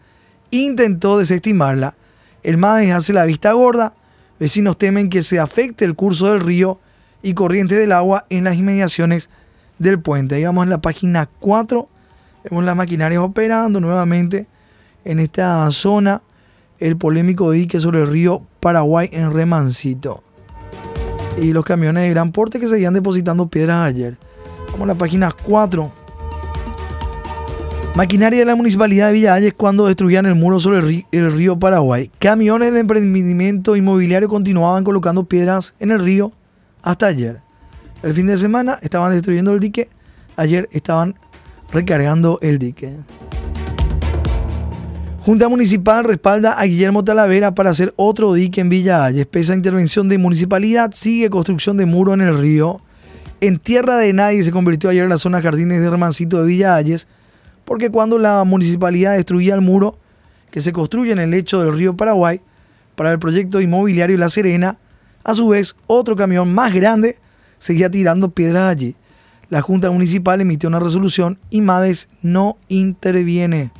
intentó 0.51 1.17
desestimarla 1.17 1.95
el 2.43 2.57
MADES 2.57 2.91
hace 2.91 3.13
la 3.13 3.25
vista 3.25 3.53
gorda. 3.53 3.93
Vecinos 4.39 4.77
temen 4.77 5.09
que 5.09 5.23
se 5.23 5.39
afecte 5.39 5.85
el 5.85 5.95
curso 5.95 6.29
del 6.29 6.41
río 6.41 6.79
y 7.21 7.33
corriente 7.33 7.75
del 7.75 7.93
agua 7.93 8.25
en 8.29 8.43
las 8.43 8.57
inmediaciones 8.57 9.29
del 9.79 9.99
puente. 9.99 10.35
Ahí 10.35 10.43
vamos 10.43 10.65
en 10.65 10.69
la 10.69 10.81
página 10.81 11.29
4. 11.39 11.89
Vemos 12.43 12.63
las 12.65 12.75
maquinarias 12.75 13.21
operando 13.21 13.79
nuevamente 13.79 14.47
en 15.05 15.19
esta 15.19 15.71
zona. 15.71 16.21
El 16.79 16.97
polémico 16.97 17.51
dique 17.51 17.79
sobre 17.79 18.01
el 18.01 18.07
río 18.07 18.43
Paraguay 18.59 19.09
en 19.13 19.33
Remancito. 19.33 20.23
y 21.41 21.51
los 21.51 21.65
camiones 21.65 22.03
de 22.03 22.09
gran 22.09 22.31
porte 22.31 22.59
que 22.59 22.67
seguían 22.67 22.93
depositando 22.93 23.47
piedras 23.47 23.81
ayer. 23.81 24.17
Vamos 24.71 24.83
a 24.83 24.93
la 24.93 24.95
página 24.95 25.31
4. 25.31 26.02
Maquinaria 27.95 28.39
de 28.39 28.45
la 28.45 28.55
Municipalidad 28.55 29.07
de 29.09 29.13
Villa 29.13 29.35
Ayes 29.35 29.53
cuando 29.53 29.85
destruían 29.85 30.25
el 30.25 30.33
muro 30.33 30.59
sobre 30.59 31.05
el 31.11 31.31
río, 31.31 31.59
Paraguay. 31.59 32.09
Camiones 32.17 32.73
de 32.73 32.79
emprendimiento 32.79 33.75
inmobiliario 33.75 34.27
continuaban 34.27 34.83
colocando 34.83 35.25
piedras 35.25 35.75
en 35.79 35.91
el 35.91 35.99
río 35.99 36.31
hasta 36.81 37.05
ayer. 37.05 37.41
El 38.01 38.15
fin 38.15 38.25
de 38.25 38.39
semana 38.39 38.79
estaban 38.81 39.11
destruyendo 39.11 39.51
el 39.53 39.59
dique, 39.59 39.89
ayer 40.37 40.67
estaban 40.71 41.13
recargando 41.71 42.39
el 42.41 42.57
dique. 42.57 42.97
Junta 45.19 45.47
Municipal 45.47 46.03
respalda 46.03 46.53
a 46.53 46.65
Guillermo 46.65 47.03
Talavera 47.03 47.53
para 47.53 47.69
hacer 47.69 47.93
otro 47.95 48.33
dique 48.33 48.59
en 48.59 48.69
Villa 48.69 49.05
Ayes. 49.05 49.27
Pese 49.27 49.51
a 49.51 49.55
intervención 49.55 50.09
de 50.09 50.17
municipalidad, 50.17 50.93
sigue 50.93 51.29
construcción 51.29 51.77
de 51.77 51.85
muro 51.85 52.15
en 52.15 52.21
el 52.21 52.39
río. 52.39 52.81
En 53.39 53.59
tierra 53.59 53.97
de 53.97 54.13
nadie 54.13 54.43
se 54.43 54.51
convirtió 54.51 54.89
ayer 54.89 55.07
la 55.07 55.19
zona 55.19 55.43
Jardines 55.43 55.79
de 55.79 55.85
Hermancito 55.85 56.41
de 56.41 56.47
Villa 56.47 56.75
porque 57.73 57.89
cuando 57.89 58.19
la 58.19 58.43
municipalidad 58.43 59.15
destruía 59.15 59.55
el 59.55 59.61
muro 59.61 59.97
que 60.51 60.61
se 60.61 60.71
construye 60.71 61.11
en 61.11 61.17
el 61.17 61.31
lecho 61.31 61.59
del 61.59 61.75
río 61.75 61.97
Paraguay 61.97 62.39
para 62.93 63.11
el 63.11 63.17
proyecto 63.17 63.61
inmobiliario 63.61 64.15
La 64.15 64.29
Serena, 64.29 64.77
a 65.23 65.33
su 65.33 65.47
vez 65.47 65.75
otro 65.87 66.15
camión 66.15 66.53
más 66.53 66.71
grande 66.71 67.17
seguía 67.57 67.89
tirando 67.89 68.29
piedras 68.29 68.69
allí. 68.69 68.95
La 69.49 69.61
Junta 69.61 69.89
Municipal 69.89 70.39
emitió 70.39 70.69
una 70.69 70.79
resolución 70.79 71.39
y 71.49 71.61
Mades 71.61 72.09
no 72.21 72.57
interviene. 72.67 73.71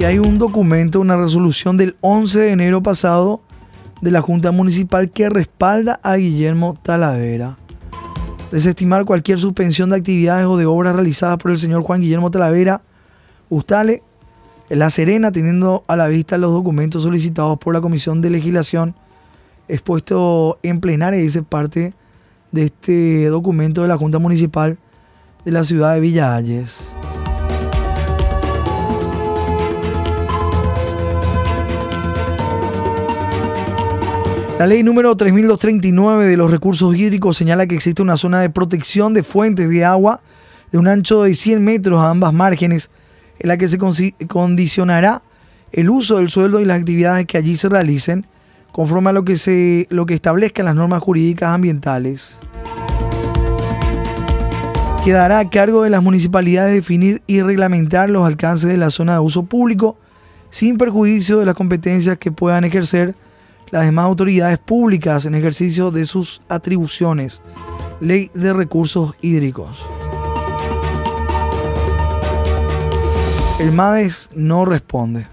Y 0.00 0.04
hay 0.04 0.18
un 0.18 0.40
documento, 0.40 0.98
una 0.98 1.16
resolución 1.16 1.76
del 1.76 1.94
11 2.00 2.40
de 2.40 2.50
enero 2.50 2.82
pasado 2.82 3.40
de 4.00 4.10
la 4.10 4.20
Junta 4.20 4.50
Municipal 4.50 5.12
que 5.12 5.28
respalda 5.28 6.00
a 6.02 6.16
Guillermo 6.16 6.76
Talavera. 6.82 7.61
Desestimar 8.52 9.04
cualquier 9.04 9.40
suspensión 9.40 9.90
de 9.90 9.96
actividades 9.96 10.46
o 10.46 10.56
de 10.56 10.66
obras 10.66 10.94
realizadas 10.94 11.38
por 11.38 11.50
el 11.50 11.58
señor 11.58 11.82
Juan 11.82 12.00
Guillermo 12.00 12.30
Talavera 12.30 12.82
Ustale 13.48 14.02
en 14.70 14.78
La 14.78 14.90
Serena, 14.90 15.32
teniendo 15.32 15.84
a 15.88 15.96
la 15.96 16.06
vista 16.06 16.38
los 16.38 16.52
documentos 16.52 17.02
solicitados 17.02 17.58
por 17.58 17.74
la 17.74 17.80
Comisión 17.80 18.20
de 18.20 18.30
Legislación 18.30 18.94
expuesto 19.68 20.58
en 20.62 20.80
plenaria 20.80 21.20
dice 21.20 21.42
parte 21.42 21.94
de 22.50 22.64
este 22.64 23.26
documento 23.26 23.82
de 23.82 23.88
la 23.88 23.96
Junta 23.96 24.18
Municipal 24.18 24.78
de 25.44 25.52
la 25.52 25.64
ciudad 25.64 25.94
de 25.94 26.00
Villa. 26.00 26.40
La 34.62 34.68
ley 34.68 34.84
número 34.84 35.16
3239 35.16 36.24
de 36.24 36.36
los 36.36 36.48
recursos 36.48 36.94
hídricos 36.94 37.36
señala 37.36 37.66
que 37.66 37.74
existe 37.74 38.00
una 38.00 38.16
zona 38.16 38.40
de 38.40 38.48
protección 38.48 39.12
de 39.12 39.24
fuentes 39.24 39.68
de 39.68 39.84
agua 39.84 40.20
de 40.70 40.78
un 40.78 40.86
ancho 40.86 41.24
de 41.24 41.34
100 41.34 41.64
metros 41.64 41.98
a 41.98 42.10
ambas 42.10 42.32
márgenes, 42.32 42.88
en 43.40 43.48
la 43.48 43.56
que 43.56 43.66
se 43.66 43.76
condicionará 44.28 45.22
el 45.72 45.90
uso 45.90 46.18
del 46.18 46.30
sueldo 46.30 46.60
y 46.60 46.64
las 46.64 46.78
actividades 46.78 47.26
que 47.26 47.38
allí 47.38 47.56
se 47.56 47.68
realicen, 47.68 48.24
conforme 48.70 49.10
a 49.10 49.12
lo 49.12 49.24
que, 49.24 49.36
se, 49.36 49.88
lo 49.90 50.06
que 50.06 50.14
establezcan 50.14 50.66
las 50.66 50.76
normas 50.76 51.00
jurídicas 51.00 51.48
ambientales. 51.48 52.38
Quedará 55.04 55.40
a 55.40 55.50
cargo 55.50 55.82
de 55.82 55.90
las 55.90 56.04
municipalidades 56.04 56.72
definir 56.72 57.20
y 57.26 57.42
reglamentar 57.42 58.10
los 58.10 58.24
alcances 58.24 58.68
de 58.68 58.76
la 58.76 58.90
zona 58.90 59.14
de 59.14 59.18
uso 59.18 59.42
público, 59.42 59.98
sin 60.50 60.78
perjuicio 60.78 61.40
de 61.40 61.46
las 61.46 61.56
competencias 61.56 62.16
que 62.16 62.30
puedan 62.30 62.62
ejercer 62.62 63.16
las 63.72 63.86
demás 63.86 64.04
autoridades 64.04 64.58
públicas 64.58 65.24
en 65.24 65.34
ejercicio 65.34 65.90
de 65.90 66.04
sus 66.04 66.42
atribuciones. 66.50 67.40
Ley 68.00 68.30
de 68.34 68.52
Recursos 68.52 69.14
Hídricos. 69.22 69.86
El 73.58 73.72
MADES 73.72 74.28
no 74.34 74.66
responde. 74.66 75.26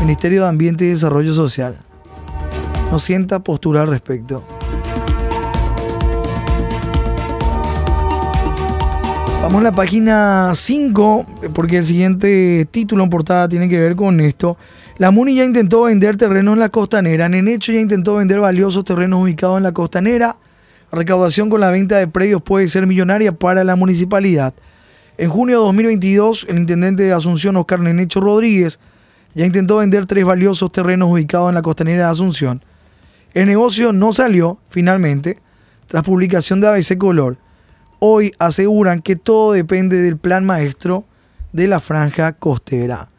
Ministerio 0.00 0.42
de 0.42 0.48
Ambiente 0.48 0.86
y 0.86 0.88
Desarrollo 0.88 1.34
Social. 1.34 1.78
No 2.90 3.00
sienta 3.00 3.40
postura 3.40 3.82
al 3.82 3.88
respecto. 3.88 4.42
Vamos 9.42 9.60
a 9.60 9.64
la 9.64 9.72
página 9.72 10.52
5, 10.54 11.26
porque 11.54 11.78
el 11.78 11.84
siguiente 11.84 12.66
título 12.70 13.04
en 13.04 13.10
portada 13.10 13.46
tiene 13.46 13.68
que 13.68 13.78
ver 13.78 13.94
con 13.94 14.20
esto. 14.20 14.56
La 14.98 15.10
MUNI 15.10 15.34
ya 15.34 15.44
intentó 15.44 15.82
vender 15.82 16.16
terrenos 16.16 16.54
en 16.54 16.60
la 16.60 16.70
costanera. 16.70 17.28
Nenecho 17.28 17.70
ya 17.70 17.80
intentó 17.80 18.14
vender 18.14 18.40
valiosos 18.40 18.82
terrenos 18.82 19.20
ubicados 19.22 19.58
en 19.58 19.64
la 19.64 19.72
costanera. 19.72 20.36
Recaudación 20.90 21.50
con 21.50 21.60
la 21.60 21.70
venta 21.70 21.98
de 21.98 22.08
predios 22.08 22.40
puede 22.40 22.66
ser 22.70 22.86
millonaria 22.86 23.32
para 23.32 23.62
la 23.62 23.76
municipalidad. 23.76 24.54
En 25.18 25.28
junio 25.28 25.58
de 25.58 25.66
2022, 25.66 26.46
el 26.48 26.56
intendente 26.56 27.02
de 27.02 27.12
Asunción, 27.12 27.56
Oscar 27.56 27.80
Nenecho 27.80 28.20
Rodríguez, 28.20 28.78
ya 29.34 29.44
intentó 29.44 29.76
vender 29.76 30.06
tres 30.06 30.24
valiosos 30.24 30.72
terrenos 30.72 31.10
ubicados 31.10 31.50
en 31.50 31.56
la 31.56 31.62
costanera 31.62 32.06
de 32.06 32.12
Asunción. 32.12 32.64
El 33.34 33.48
negocio 33.48 33.92
no 33.92 34.14
salió, 34.14 34.58
finalmente, 34.70 35.38
tras 35.88 36.04
publicación 36.04 36.62
de 36.62 36.68
ABC 36.68 36.96
Color. 36.96 37.36
Hoy 37.98 38.32
aseguran 38.38 39.02
que 39.02 39.16
todo 39.16 39.52
depende 39.52 40.00
del 40.00 40.16
plan 40.16 40.46
maestro 40.46 41.04
de 41.52 41.68
la 41.68 41.80
franja 41.80 42.32
costera. 42.32 43.10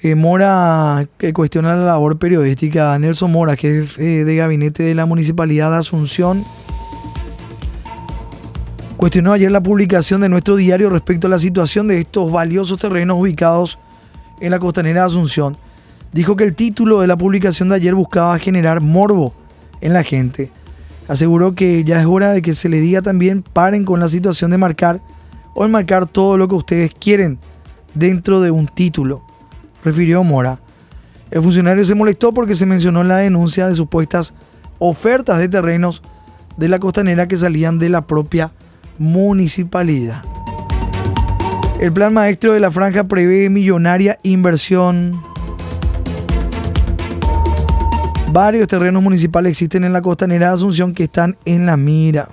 Eh, 0.00 0.14
Mora, 0.14 1.08
que 1.18 1.32
cuestiona 1.32 1.74
la 1.74 1.86
labor 1.86 2.20
periodística, 2.20 2.96
Nelson 3.00 3.32
Mora, 3.32 3.56
que 3.56 3.80
es 3.80 3.98
eh, 3.98 4.24
de 4.24 4.36
gabinete 4.36 4.84
de 4.84 4.94
la 4.94 5.06
Municipalidad 5.06 5.72
de 5.72 5.78
Asunción, 5.78 6.44
cuestionó 8.96 9.32
ayer 9.32 9.50
la 9.50 9.60
publicación 9.60 10.20
de 10.20 10.28
nuestro 10.28 10.54
diario 10.54 10.88
respecto 10.88 11.26
a 11.26 11.30
la 11.30 11.40
situación 11.40 11.88
de 11.88 11.98
estos 11.98 12.30
valiosos 12.30 12.78
terrenos 12.78 13.18
ubicados 13.18 13.80
en 14.40 14.52
la 14.52 14.60
costanera 14.60 15.00
de 15.00 15.06
Asunción. 15.08 15.56
Dijo 16.12 16.36
que 16.36 16.44
el 16.44 16.54
título 16.54 17.00
de 17.00 17.08
la 17.08 17.16
publicación 17.16 17.68
de 17.68 17.74
ayer 17.74 17.96
buscaba 17.96 18.38
generar 18.38 18.80
morbo 18.80 19.34
en 19.80 19.94
la 19.94 20.04
gente. 20.04 20.52
Aseguró 21.08 21.56
que 21.56 21.82
ya 21.82 21.98
es 21.98 22.06
hora 22.06 22.30
de 22.30 22.40
que 22.40 22.54
se 22.54 22.68
le 22.68 22.78
diga 22.78 23.02
también 23.02 23.42
paren 23.42 23.84
con 23.84 23.98
la 23.98 24.08
situación 24.08 24.52
de 24.52 24.58
marcar 24.58 25.00
o 25.56 25.64
enmarcar 25.64 26.06
todo 26.06 26.36
lo 26.36 26.46
que 26.46 26.54
ustedes 26.54 26.92
quieren 26.94 27.40
dentro 27.94 28.40
de 28.40 28.52
un 28.52 28.68
título 28.68 29.27
refirió 29.88 30.22
Mora. 30.22 30.60
El 31.30 31.42
funcionario 31.42 31.82
se 31.84 31.94
molestó 31.94 32.34
porque 32.34 32.54
se 32.54 32.66
mencionó 32.66 33.00
en 33.00 33.08
la 33.08 33.16
denuncia 33.16 33.66
de 33.66 33.74
supuestas 33.74 34.34
ofertas 34.78 35.38
de 35.38 35.48
terrenos 35.48 36.02
de 36.58 36.68
la 36.68 36.78
costanera 36.78 37.26
que 37.26 37.36
salían 37.36 37.78
de 37.78 37.88
la 37.88 38.06
propia 38.06 38.52
municipalidad. 38.98 40.22
El 41.80 41.92
plan 41.92 42.12
maestro 42.12 42.52
de 42.52 42.60
la 42.60 42.70
franja 42.70 43.04
prevé 43.04 43.48
millonaria 43.48 44.18
inversión. 44.22 45.22
Varios 48.30 48.68
terrenos 48.68 49.02
municipales 49.02 49.52
existen 49.52 49.84
en 49.84 49.94
la 49.94 50.02
costanera 50.02 50.48
de 50.48 50.54
Asunción 50.54 50.92
que 50.92 51.04
están 51.04 51.38
en 51.46 51.64
la 51.64 51.78
mira. 51.78 52.28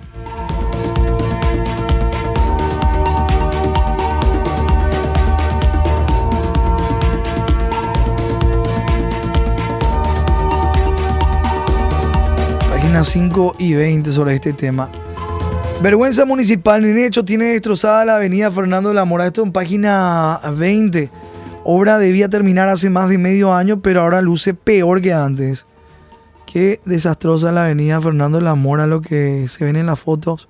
Páginas 12.86 13.08
5 13.08 13.56
y 13.58 13.74
20 13.74 14.12
sobre 14.12 14.34
este 14.36 14.52
tema. 14.52 14.88
Vergüenza 15.82 16.24
municipal. 16.24 16.84
En 16.84 16.96
hecho, 16.98 17.24
tiene 17.24 17.46
destrozada 17.46 18.04
la 18.04 18.14
avenida 18.14 18.48
Fernando 18.52 18.90
de 18.90 18.94
la 18.94 19.04
Mora. 19.04 19.26
Esto 19.26 19.42
en 19.42 19.50
página 19.50 20.40
20. 20.56 21.10
Obra 21.64 21.98
debía 21.98 22.28
terminar 22.28 22.68
hace 22.68 22.88
más 22.88 23.08
de 23.08 23.18
medio 23.18 23.52
año, 23.52 23.82
pero 23.82 24.02
ahora 24.02 24.22
luce 24.22 24.54
peor 24.54 25.02
que 25.02 25.12
antes. 25.12 25.66
Qué 26.46 26.80
desastrosa 26.84 27.50
la 27.50 27.64
avenida 27.64 28.00
Fernando 28.00 28.38
de 28.38 28.44
la 28.44 28.54
Mora, 28.54 28.86
lo 28.86 29.00
que 29.00 29.48
se 29.48 29.64
ven 29.64 29.74
en 29.74 29.86
las 29.86 29.98
fotos. 29.98 30.48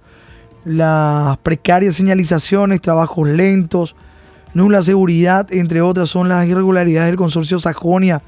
Las 0.66 1.38
precarias 1.38 1.94
señalizaciones, 1.94 2.82
trabajos 2.82 3.26
lentos, 3.26 3.96
nula 4.52 4.82
seguridad, 4.82 5.50
entre 5.54 5.80
otras, 5.80 6.10
son 6.10 6.28
las 6.28 6.46
irregularidades 6.46 7.08
del 7.08 7.16
consorcio 7.16 7.58
Sajonia 7.60 8.22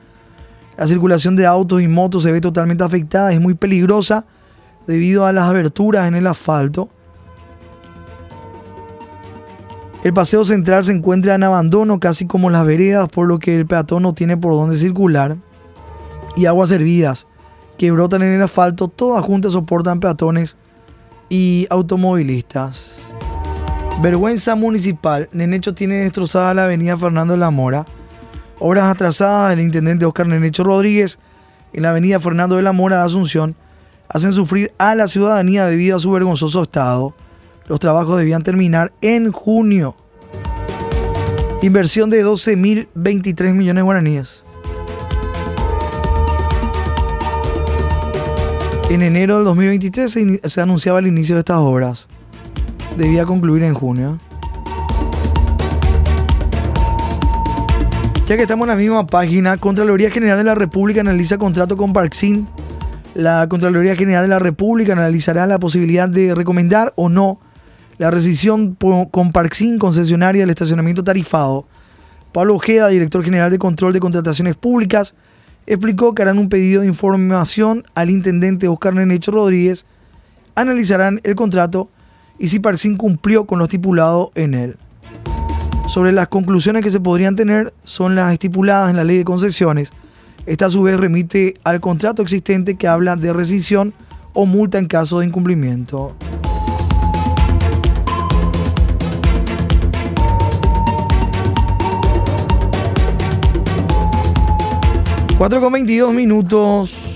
la 0.79 0.87
circulación 0.87 1.35
de 1.35 1.45
autos 1.45 1.83
y 1.83 1.89
motos 1.89 2.23
se 2.23 2.31
ve 2.31 2.41
totalmente 2.41 2.85
afectada, 2.85 3.33
es 3.33 3.41
muy 3.41 3.55
peligrosa 3.55 4.25
debido 4.87 5.27
a 5.27 5.33
las 5.33 5.49
aberturas 5.49 6.07
en 6.07 6.15
el 6.15 6.29
asfalto. 6.29 6.89
El 10.05 10.15
paseo 10.15 10.45
central 10.45 10.85
se 10.85 10.93
encuentra 10.93 11.35
en 11.35 11.43
abandono, 11.43 11.99
casi 11.99 12.27
como 12.27 12.49
las 12.49 12.65
veredas, 12.65 13.09
por 13.09 13.27
lo 13.27 13.41
que 13.41 13.57
el 13.57 13.67
peatón 13.67 14.05
no 14.05 14.15
tiene 14.15 14.37
por 14.37 14.53
dónde 14.53 14.79
circular. 14.79 15.37
Y 16.37 16.47
aguas 16.47 16.71
hervidas 16.71 17.27
que 17.77 17.91
brotan 17.91 18.23
en 18.23 18.35
el 18.35 18.43
asfalto, 18.43 18.87
todas 18.87 19.25
juntas 19.25 19.55
soportan 19.55 19.99
peatones 19.99 20.57
y 21.29 21.67
automovilistas. 21.71 22.99
Vergüenza 24.01 24.55
municipal. 24.55 25.29
Nenecho 25.33 25.75
tiene 25.75 25.97
destrozada 25.97 26.55
la 26.55 26.65
avenida 26.65 26.97
Fernando 26.97 27.33
de 27.33 27.41
la 27.41 27.51
Mora 27.51 27.85
Obras 28.61 28.85
atrasadas 28.85 29.51
del 29.51 29.61
intendente 29.61 30.05
Oscar 30.05 30.27
Nenecho 30.27 30.65
Rodríguez 30.65 31.19
en 31.73 31.83
la 31.83 31.91
avenida 31.91 32.19
Fernando 32.19 32.57
de 32.57 32.63
la 32.63 32.73
Mora 32.73 32.99
de 32.99 33.05
Asunción 33.05 33.55
hacen 34.09 34.33
sufrir 34.33 34.73
a 34.79 34.95
la 34.95 35.07
ciudadanía 35.07 35.67
debido 35.67 35.97
a 35.97 36.01
su 36.01 36.11
vergonzoso 36.11 36.63
estado. 36.63 37.15
Los 37.67 37.79
trabajos 37.79 38.19
debían 38.19 38.43
terminar 38.43 38.93
en 39.01 39.31
junio. 39.31 39.97
Inversión 41.63 42.09
de 42.09 42.25
12.023 42.25 43.53
millones 43.53 43.81
de 43.81 43.83
guaraníes. 43.83 44.45
En 48.91 49.03
enero 49.03 49.37
del 49.37 49.45
2023 49.45 50.11
se, 50.11 50.49
se, 50.49 50.61
anunciaba 50.63 50.99
el 50.99 51.07
inicio 51.07 51.35
de 51.35 51.41
estas 51.41 51.59
obras. 51.59 52.09
Debía 52.97 53.27
concluir 53.27 53.63
en 53.65 53.75
junio. 53.75 54.19
Ya 58.29 58.37
que 58.37 58.43
estamos 58.43 58.67
en 58.67 58.75
la 58.75 58.77
misma 58.77 59.07
página, 59.07 59.57
Contraloría 59.57 60.11
General 60.11 60.37
de 60.37 60.45
la 60.45 60.55
República 60.55 61.01
analiza 61.01 61.39
contrato 61.39 61.79
con 61.79 61.95
Parksin. 61.95 62.47
La 63.15 63.49
Contraloría 63.49 63.97
General 63.97 64.21
de 64.21 64.29
la 64.29 64.39
República 64.39 64.93
analizará 64.93 65.47
la 65.47 65.59
posibilidad 65.59 66.11
de 66.11 66.35
recomendar 66.35 66.93
o 66.95 67.09
no 67.09 67.41
la 67.97 68.11
rescisión 68.11 68.75
con 68.75 69.33
Parksin, 69.33 69.79
concesionaria 69.79 70.43
del 70.43 70.51
estacionamiento 70.51 71.03
tarifado. 71.03 71.67
Pablo 72.31 72.57
Ojeda, 72.57 72.89
director 72.89 73.25
general 73.25 73.51
de 73.51 73.59
Control 73.59 73.95
de 73.95 74.01
Contrataciones 74.01 74.57
Públicas, 74.57 75.15
explicó 75.67 76.15
que 76.15 76.21
harán 76.21 76.39
un 76.39 76.51
pedido 76.51 76.83
de 76.83 76.87
información 76.87 77.87
al 77.95 78.11
intendente 78.11 78.69
Oscar 78.69 78.93
Nenecho 78.93 79.31
Rodríguez, 79.31 79.87
analizarán 80.55 81.23
el 81.25 81.35
contrato 81.35 81.89
y 82.39 82.49
si 82.49 82.59
Parksin 82.59 82.99
cumplió 82.99 83.47
con 83.47 83.59
lo 83.59 83.65
estipulado 83.65 84.33
en 84.35 84.53
él 84.53 84.77
sobre 85.89 86.13
las 86.13 86.29
conclusiones 86.29 86.83
que 86.83 86.91
se 86.91 87.01
podrían 87.01 87.35
tener 87.35 87.73
son 87.83 88.15
las 88.15 88.33
estipuladas 88.33 88.91
en 88.91 88.97
la 88.97 89.05
ley 89.05 89.17
de 89.17 89.25
concesiones. 89.25 89.91
Esta 90.45 90.67
a 90.67 90.71
su 90.71 90.83
vez 90.83 90.99
remite 90.99 91.55
al 91.65 91.81
contrato 91.81 92.23
existente 92.23 92.77
que 92.77 92.87
habla 92.87 93.17
de 93.17 93.33
rescisión 93.33 93.95
o 94.35 94.47
multa 94.47 94.79
en 94.79 94.87
caso 94.87 95.21
de 95.21 95.27
incumplimiento. 95.27 96.15
Cuatro 105.39 105.61
con 105.61 105.73
22 105.73 106.13
minutos. 106.13 107.15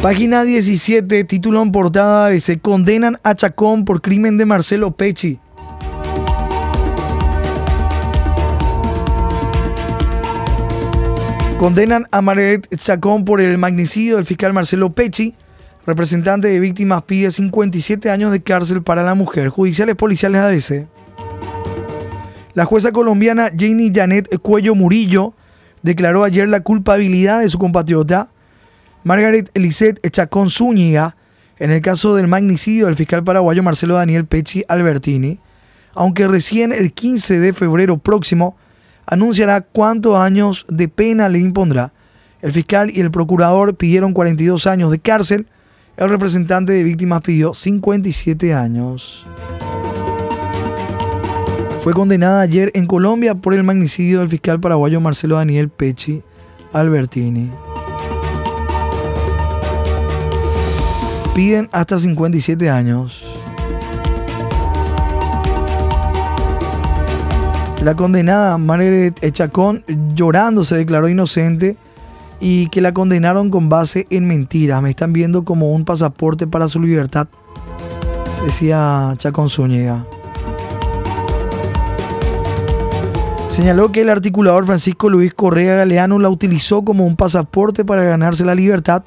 Página 0.00 0.44
17, 0.44 1.24
título 1.24 1.60
en 1.60 1.72
portada, 1.72 2.38
se 2.38 2.60
condenan 2.60 3.16
a 3.24 3.34
Chacón 3.34 3.84
por 3.84 4.00
crimen 4.00 4.38
de 4.38 4.46
Marcelo 4.46 4.92
Pecci. 4.92 5.40
Condenan 11.58 12.04
a 12.12 12.22
Margaret 12.22 12.68
Chacón 12.76 13.24
por 13.24 13.40
el 13.40 13.58
magnicidio 13.58 14.14
del 14.14 14.24
fiscal 14.24 14.52
Marcelo 14.52 14.92
Pecci. 14.92 15.34
Representante 15.88 16.46
de 16.46 16.60
víctimas 16.60 17.02
pide 17.02 17.32
57 17.32 18.12
años 18.12 18.30
de 18.30 18.40
cárcel 18.40 18.84
para 18.84 19.02
la 19.02 19.16
mujer. 19.16 19.48
Judiciales 19.48 19.96
policiales 19.96 20.40
ABC. 20.40 20.86
La 22.54 22.64
jueza 22.64 22.92
colombiana 22.92 23.48
Janie 23.58 23.90
Janet 23.92 24.38
Cuello 24.40 24.76
Murillo 24.76 25.34
declaró 25.82 26.22
ayer 26.22 26.48
la 26.48 26.60
culpabilidad 26.60 27.40
de 27.40 27.50
su 27.50 27.58
compatriota 27.58 28.30
Margaret 29.02 29.50
Elisette 29.54 30.00
Chacón 30.10 30.50
Zúñiga 30.50 31.16
en 31.58 31.72
el 31.72 31.80
caso 31.82 32.14
del 32.14 32.28
magnicidio 32.28 32.86
del 32.86 32.94
fiscal 32.94 33.24
paraguayo 33.24 33.64
Marcelo 33.64 33.96
Daniel 33.96 34.26
Pecci 34.26 34.64
Albertini, 34.68 35.40
aunque 35.94 36.28
recién 36.28 36.72
el 36.72 36.92
15 36.92 37.40
de 37.40 37.52
febrero 37.52 37.98
próximo 37.98 38.56
anunciará 39.08 39.62
cuántos 39.62 40.16
años 40.16 40.66
de 40.68 40.88
pena 40.88 41.28
le 41.28 41.40
impondrá. 41.40 41.92
El 42.42 42.52
fiscal 42.52 42.90
y 42.94 43.00
el 43.00 43.10
procurador 43.10 43.74
pidieron 43.74 44.12
42 44.12 44.66
años 44.66 44.90
de 44.90 44.98
cárcel. 44.98 45.46
El 45.96 46.10
representante 46.10 46.72
de 46.72 46.84
víctimas 46.84 47.22
pidió 47.22 47.54
57 47.54 48.54
años. 48.54 49.26
Fue 51.80 51.94
condenada 51.94 52.42
ayer 52.42 52.70
en 52.74 52.86
Colombia 52.86 53.34
por 53.34 53.54
el 53.54 53.64
magnicidio 53.64 54.20
del 54.20 54.28
fiscal 54.28 54.60
paraguayo 54.60 55.00
Marcelo 55.00 55.36
Daniel 55.36 55.70
Pecci 55.70 56.22
Albertini. 56.72 57.50
Piden 61.34 61.68
hasta 61.72 61.98
57 61.98 62.68
años. 62.68 63.27
La 67.82 67.94
condenada 67.94 68.58
Margaret 68.58 69.22
Echacón 69.22 69.84
llorando 70.14 70.64
se 70.64 70.76
declaró 70.76 71.08
inocente 71.08 71.76
y 72.40 72.66
que 72.68 72.80
la 72.80 72.92
condenaron 72.92 73.50
con 73.50 73.68
base 73.68 74.08
en 74.10 74.26
mentiras. 74.26 74.82
Me 74.82 74.90
están 74.90 75.12
viendo 75.12 75.44
como 75.44 75.72
un 75.72 75.84
pasaporte 75.84 76.48
para 76.48 76.68
su 76.68 76.80
libertad, 76.80 77.28
decía 78.44 79.14
Chacón 79.16 79.48
Zúñiga. 79.48 80.04
Señaló 83.48 83.92
que 83.92 84.02
el 84.02 84.08
articulador 84.08 84.66
Francisco 84.66 85.08
Luis 85.08 85.32
Correa 85.32 85.76
Galeano 85.76 86.18
la 86.18 86.28
utilizó 86.28 86.84
como 86.84 87.06
un 87.06 87.16
pasaporte 87.16 87.84
para 87.84 88.02
ganarse 88.02 88.44
la 88.44 88.56
libertad, 88.56 89.04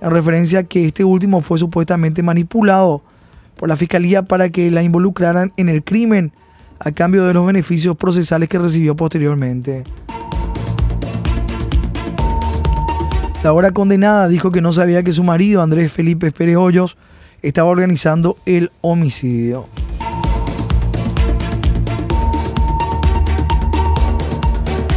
en 0.00 0.10
referencia 0.10 0.60
a 0.60 0.62
que 0.64 0.86
este 0.86 1.04
último 1.04 1.40
fue 1.40 1.58
supuestamente 1.58 2.22
manipulado 2.22 3.02
por 3.56 3.68
la 3.68 3.76
fiscalía 3.76 4.22
para 4.22 4.50
que 4.50 4.70
la 4.70 4.82
involucraran 4.82 5.52
en 5.56 5.68
el 5.68 5.82
crimen 5.82 6.32
a 6.80 6.92
cambio 6.92 7.24
de 7.24 7.34
los 7.34 7.46
beneficios 7.46 7.96
procesales 7.96 8.48
que 8.48 8.58
recibió 8.58 8.94
posteriormente. 8.96 9.84
La 13.42 13.50
ahora 13.50 13.70
condenada 13.70 14.26
dijo 14.26 14.50
que 14.50 14.60
no 14.60 14.72
sabía 14.72 15.02
que 15.02 15.12
su 15.12 15.22
marido, 15.22 15.62
Andrés 15.62 15.92
Felipe 15.92 16.32
Pérez 16.32 16.56
Hoyos, 16.56 16.96
estaba 17.40 17.68
organizando 17.68 18.36
el 18.46 18.72
homicidio. 18.80 19.68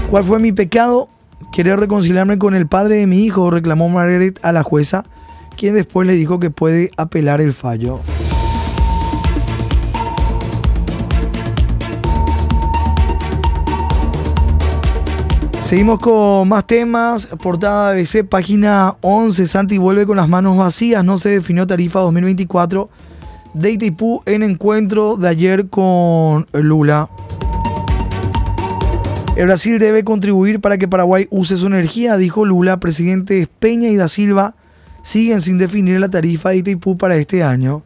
¿Cuál 0.09 0.23
fue 0.23 0.39
mi 0.39 0.51
pecado? 0.51 1.07
Querer 1.53 1.79
reconciliarme 1.79 2.37
con 2.37 2.55
el 2.55 2.67
padre 2.67 2.97
de 2.97 3.07
mi 3.07 3.23
hijo, 3.23 3.51
reclamó 3.51 3.89
Margaret 3.89 4.39
a 4.43 4.51
la 4.51 4.63
jueza, 4.63 5.05
quien 5.55 5.75
después 5.75 6.07
le 6.07 6.15
dijo 6.15 6.39
que 6.39 6.49
puede 6.49 6.91
apelar 6.97 7.41
el 7.41 7.53
fallo. 7.53 8.01
Seguimos 15.71 15.99
con 15.99 16.49
más 16.49 16.67
temas. 16.67 17.27
Portada 17.27 17.91
ABC, 17.91 18.27
página 18.27 18.97
11. 18.99 19.45
Santi 19.47 19.77
vuelve 19.77 20.05
con 20.05 20.17
las 20.17 20.27
manos 20.27 20.57
vacías. 20.57 21.05
No 21.05 21.17
se 21.17 21.29
definió 21.29 21.65
tarifa 21.65 22.01
2024 22.01 22.89
de 23.53 23.71
Itaipú 23.71 24.21
en 24.25 24.43
encuentro 24.43 25.15
de 25.15 25.29
ayer 25.29 25.69
con 25.69 26.45
Lula. 26.51 27.09
El 29.37 29.45
Brasil 29.45 29.79
debe 29.79 30.03
contribuir 30.03 30.59
para 30.59 30.77
que 30.77 30.89
Paraguay 30.89 31.29
use 31.29 31.55
su 31.55 31.67
energía, 31.67 32.17
dijo 32.17 32.43
Lula. 32.43 32.81
Presidentes 32.81 33.47
Peña 33.47 33.87
y 33.87 33.95
da 33.95 34.09
Silva 34.09 34.55
siguen 35.03 35.41
sin 35.41 35.57
definir 35.57 36.01
la 36.01 36.09
tarifa 36.09 36.49
de 36.49 36.57
Itaipú 36.57 36.97
para 36.97 37.15
este 37.15 37.43
año. 37.43 37.81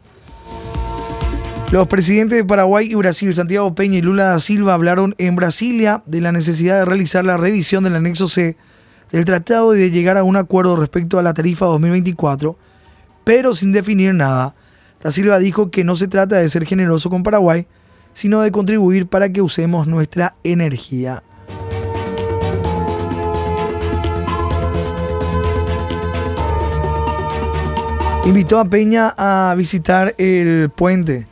Los 1.72 1.88
presidentes 1.88 2.38
de 2.38 2.44
Paraguay 2.44 2.86
y 2.88 2.94
Brasil, 2.94 3.34
Santiago 3.34 3.74
Peña 3.74 3.98
y 3.98 4.00
Lula 4.00 4.26
da 4.26 4.40
Silva, 4.40 4.74
hablaron 4.74 5.16
en 5.18 5.34
Brasilia 5.34 6.00
de 6.06 6.20
la 6.20 6.30
necesidad 6.30 6.78
de 6.78 6.84
realizar 6.84 7.24
la 7.24 7.36
revisión 7.36 7.82
del 7.82 7.96
anexo 7.96 8.28
C 8.28 8.56
del 9.10 9.24
tratado 9.24 9.74
y 9.74 9.80
de 9.80 9.90
llegar 9.90 10.16
a 10.16 10.22
un 10.22 10.36
acuerdo 10.36 10.76
respecto 10.76 11.18
a 11.18 11.24
la 11.24 11.34
tarifa 11.34 11.66
2024, 11.66 12.56
pero 13.24 13.52
sin 13.52 13.72
definir 13.72 14.14
nada. 14.14 14.54
Da 15.02 15.10
Silva 15.10 15.40
dijo 15.40 15.72
que 15.72 15.82
no 15.82 15.96
se 15.96 16.06
trata 16.06 16.36
de 16.36 16.48
ser 16.48 16.64
generoso 16.66 17.10
con 17.10 17.24
Paraguay, 17.24 17.66
sino 18.14 18.42
de 18.42 18.52
contribuir 18.52 19.08
para 19.08 19.32
que 19.32 19.42
usemos 19.42 19.88
nuestra 19.88 20.36
energía. 20.44 21.24
Invitó 28.24 28.60
a 28.60 28.64
Peña 28.64 29.12
a 29.18 29.52
visitar 29.56 30.14
el 30.18 30.70
puente 30.70 31.26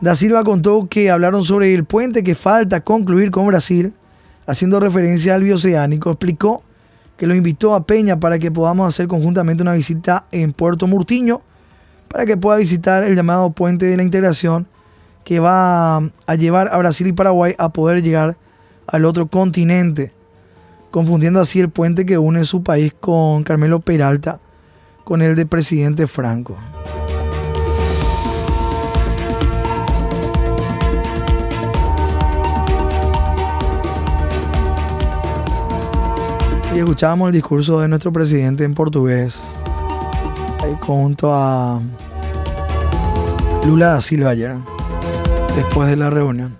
Da 0.00 0.14
Silva 0.14 0.44
contó 0.44 0.88
que 0.90 1.10
hablaron 1.10 1.44
sobre 1.44 1.72
el 1.72 1.84
puente 1.84 2.22
que 2.22 2.34
falta 2.34 2.80
concluir 2.80 3.30
con 3.30 3.46
Brasil, 3.46 3.94
haciendo 4.46 4.78
referencia 4.78 5.34
al 5.34 5.42
bioceánico. 5.42 6.10
Explicó 6.10 6.62
que 7.16 7.26
lo 7.26 7.34
invitó 7.34 7.74
a 7.74 7.86
Peña 7.86 8.20
para 8.20 8.38
que 8.38 8.50
podamos 8.50 8.86
hacer 8.88 9.08
conjuntamente 9.08 9.62
una 9.62 9.72
visita 9.72 10.26
en 10.32 10.52
Puerto 10.52 10.86
Murtiño, 10.86 11.40
para 12.08 12.26
que 12.26 12.36
pueda 12.36 12.58
visitar 12.58 13.04
el 13.04 13.16
llamado 13.16 13.50
puente 13.50 13.86
de 13.86 13.96
la 13.96 14.02
integración 14.02 14.68
que 15.24 15.40
va 15.40 15.96
a 15.96 16.34
llevar 16.38 16.68
a 16.72 16.78
Brasil 16.78 17.06
y 17.06 17.12
Paraguay 17.12 17.54
a 17.58 17.70
poder 17.70 18.02
llegar 18.02 18.36
al 18.86 19.04
otro 19.06 19.26
continente, 19.26 20.12
confundiendo 20.90 21.40
así 21.40 21.58
el 21.58 21.70
puente 21.70 22.06
que 22.06 22.18
une 22.18 22.44
su 22.44 22.62
país 22.62 22.94
con 23.00 23.42
Carmelo 23.44 23.80
Peralta 23.80 24.40
con 25.04 25.22
el 25.22 25.34
de 25.34 25.46
presidente 25.46 26.06
Franco. 26.06 26.56
Y 36.76 36.80
escuchábamos 36.80 37.28
el 37.28 37.32
discurso 37.32 37.80
de 37.80 37.88
nuestro 37.88 38.12
presidente 38.12 38.62
en 38.62 38.74
portugués. 38.74 39.40
Junto 40.82 41.32
a 41.32 41.80
Lula 43.64 43.92
da 43.92 44.02
Silva 44.02 44.28
ayer, 44.28 44.56
después 45.56 45.88
de 45.88 45.96
la 45.96 46.10
reunión. 46.10 46.58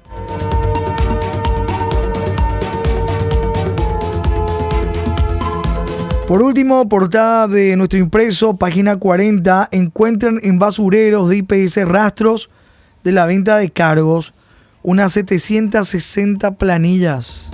Por 6.26 6.40
último, 6.40 6.88
portada 6.88 7.46
de 7.46 7.76
nuestro 7.76 7.98
impreso, 7.98 8.56
página 8.56 8.96
40, 8.96 9.68
encuentran 9.70 10.40
en 10.42 10.58
basureros 10.58 11.28
de 11.28 11.36
IPS 11.36 11.86
rastros 11.86 12.48
de 13.04 13.12
la 13.12 13.26
venta 13.26 13.58
de 13.58 13.68
cargos, 13.68 14.32
unas 14.82 15.12
760 15.12 16.52
planillas. 16.54 17.50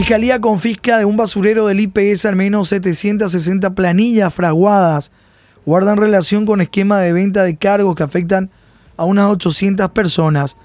Fiscalía 0.00 0.40
confisca 0.40 0.96
de 0.96 1.04
un 1.04 1.18
basurero 1.18 1.66
del 1.66 1.78
IPS 1.78 2.24
al 2.24 2.34
menos 2.34 2.70
760 2.70 3.74
planillas 3.74 4.32
fraguadas. 4.32 5.12
Guardan 5.66 5.98
relación 5.98 6.46
con 6.46 6.62
esquema 6.62 7.00
de 7.00 7.12
venta 7.12 7.44
de 7.44 7.58
cargos 7.58 7.96
que 7.96 8.02
afectan 8.02 8.50
a 8.96 9.04
unas 9.04 9.28
800 9.30 9.90
personas. 9.90 10.56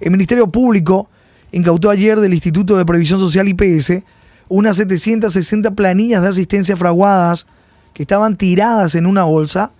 El 0.00 0.10
Ministerio 0.10 0.48
Público 0.48 1.08
incautó 1.50 1.88
ayer 1.88 2.20
del 2.20 2.34
Instituto 2.34 2.76
de 2.76 2.84
Previsión 2.84 3.18
Social 3.20 3.48
IPS 3.48 4.02
unas 4.50 4.76
760 4.76 5.70
planillas 5.70 6.20
de 6.20 6.28
asistencia 6.28 6.76
fraguadas 6.76 7.46
que 7.94 8.02
estaban 8.02 8.36
tiradas 8.36 8.96
en 8.96 9.06
una 9.06 9.24
bolsa 9.24 9.72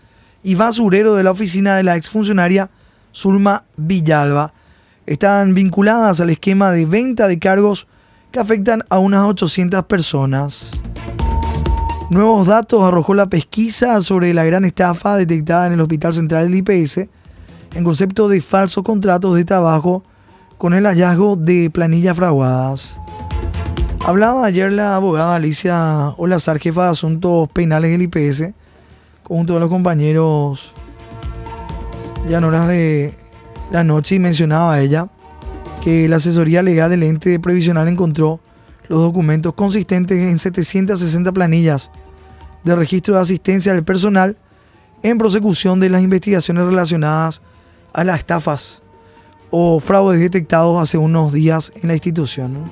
y 0.42 0.54
basurero 0.54 1.14
de 1.14 1.24
la 1.24 1.32
oficina 1.32 1.76
de 1.76 1.82
la 1.82 1.96
exfuncionaria 1.96 2.70
Zulma 3.14 3.64
Villalba. 3.76 4.54
Están 5.04 5.52
vinculadas 5.52 6.20
al 6.20 6.30
esquema 6.30 6.70
de 6.70 6.86
venta 6.86 7.28
de 7.28 7.38
cargos 7.38 7.86
que 8.34 8.40
afectan 8.40 8.82
a 8.90 8.98
unas 8.98 9.24
800 9.28 9.84
personas. 9.84 10.72
Nuevos 12.10 12.48
datos 12.48 12.82
arrojó 12.82 13.14
la 13.14 13.28
pesquisa 13.28 14.02
sobre 14.02 14.34
la 14.34 14.42
gran 14.42 14.64
estafa 14.64 15.16
detectada 15.16 15.68
en 15.68 15.74
el 15.74 15.80
Hospital 15.80 16.12
Central 16.14 16.50
del 16.50 16.56
IPS 16.56 17.08
en 17.76 17.84
concepto 17.84 18.28
de 18.28 18.40
falsos 18.40 18.82
contratos 18.82 19.36
de 19.36 19.44
trabajo 19.44 20.02
con 20.58 20.74
el 20.74 20.84
hallazgo 20.84 21.36
de 21.36 21.70
planillas 21.70 22.16
fraguadas. 22.16 22.96
Hablaba 24.04 24.44
ayer 24.46 24.72
la 24.72 24.96
abogada 24.96 25.36
Alicia 25.36 26.12
Olazar, 26.16 26.58
jefa 26.58 26.86
de 26.86 26.90
asuntos 26.90 27.48
penales 27.50 27.92
del 27.92 28.02
IPS, 28.02 28.52
junto 29.22 29.56
a 29.56 29.60
los 29.60 29.70
compañeros 29.70 30.74
horas 32.26 32.66
de 32.66 33.16
la 33.70 33.84
noche 33.84 34.16
y 34.16 34.18
mencionaba 34.18 34.74
a 34.74 34.80
ella 34.80 35.08
que 35.84 36.08
la 36.08 36.16
asesoría 36.16 36.62
legal 36.62 36.88
del 36.88 37.02
ente 37.02 37.38
previsional 37.38 37.88
encontró 37.88 38.40
los 38.88 39.02
documentos 39.02 39.52
consistentes 39.52 40.18
en 40.18 40.38
760 40.38 41.30
planillas 41.30 41.90
de 42.64 42.74
registro 42.74 43.16
de 43.16 43.20
asistencia 43.20 43.74
del 43.74 43.84
personal 43.84 44.38
en 45.02 45.18
prosecución 45.18 45.80
de 45.80 45.90
las 45.90 46.02
investigaciones 46.02 46.64
relacionadas 46.64 47.42
a 47.92 48.02
las 48.02 48.18
estafas 48.18 48.82
o 49.50 49.78
fraudes 49.78 50.20
detectados 50.20 50.82
hace 50.82 50.96
unos 50.96 51.34
días 51.34 51.70
en 51.82 51.88
la 51.88 51.94
institución. 51.94 52.64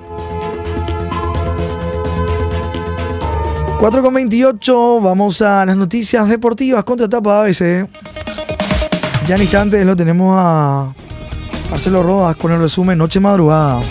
4.28, 3.79 5.03
vamos 5.03 5.39
a 5.43 5.67
las 5.67 5.77
noticias 5.77 6.27
deportivas 6.27 6.83
contra 6.83 7.07
Tapa 7.07 7.41
ABC. 7.41 7.87
Ya 9.27 9.35
en 9.35 9.41
instantes 9.41 9.85
lo 9.85 9.95
tenemos 9.95 10.35
a 10.35 10.95
Marcelo 11.73 12.03
Rodas 12.03 12.35
con 12.35 12.51
el 12.51 12.59
resumen 12.59 12.99
Noche 12.99 13.19
Madrugada. 13.19 13.81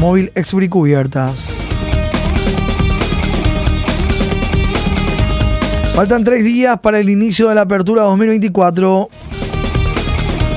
Móvil 0.00 0.32
cubiertas. 0.70 1.44
Faltan 5.94 6.24
tres 6.24 6.42
días 6.42 6.80
para 6.80 7.00
el 7.00 7.10
inicio 7.10 7.50
de 7.50 7.54
la 7.54 7.60
apertura 7.60 8.04
2024. 8.04 9.10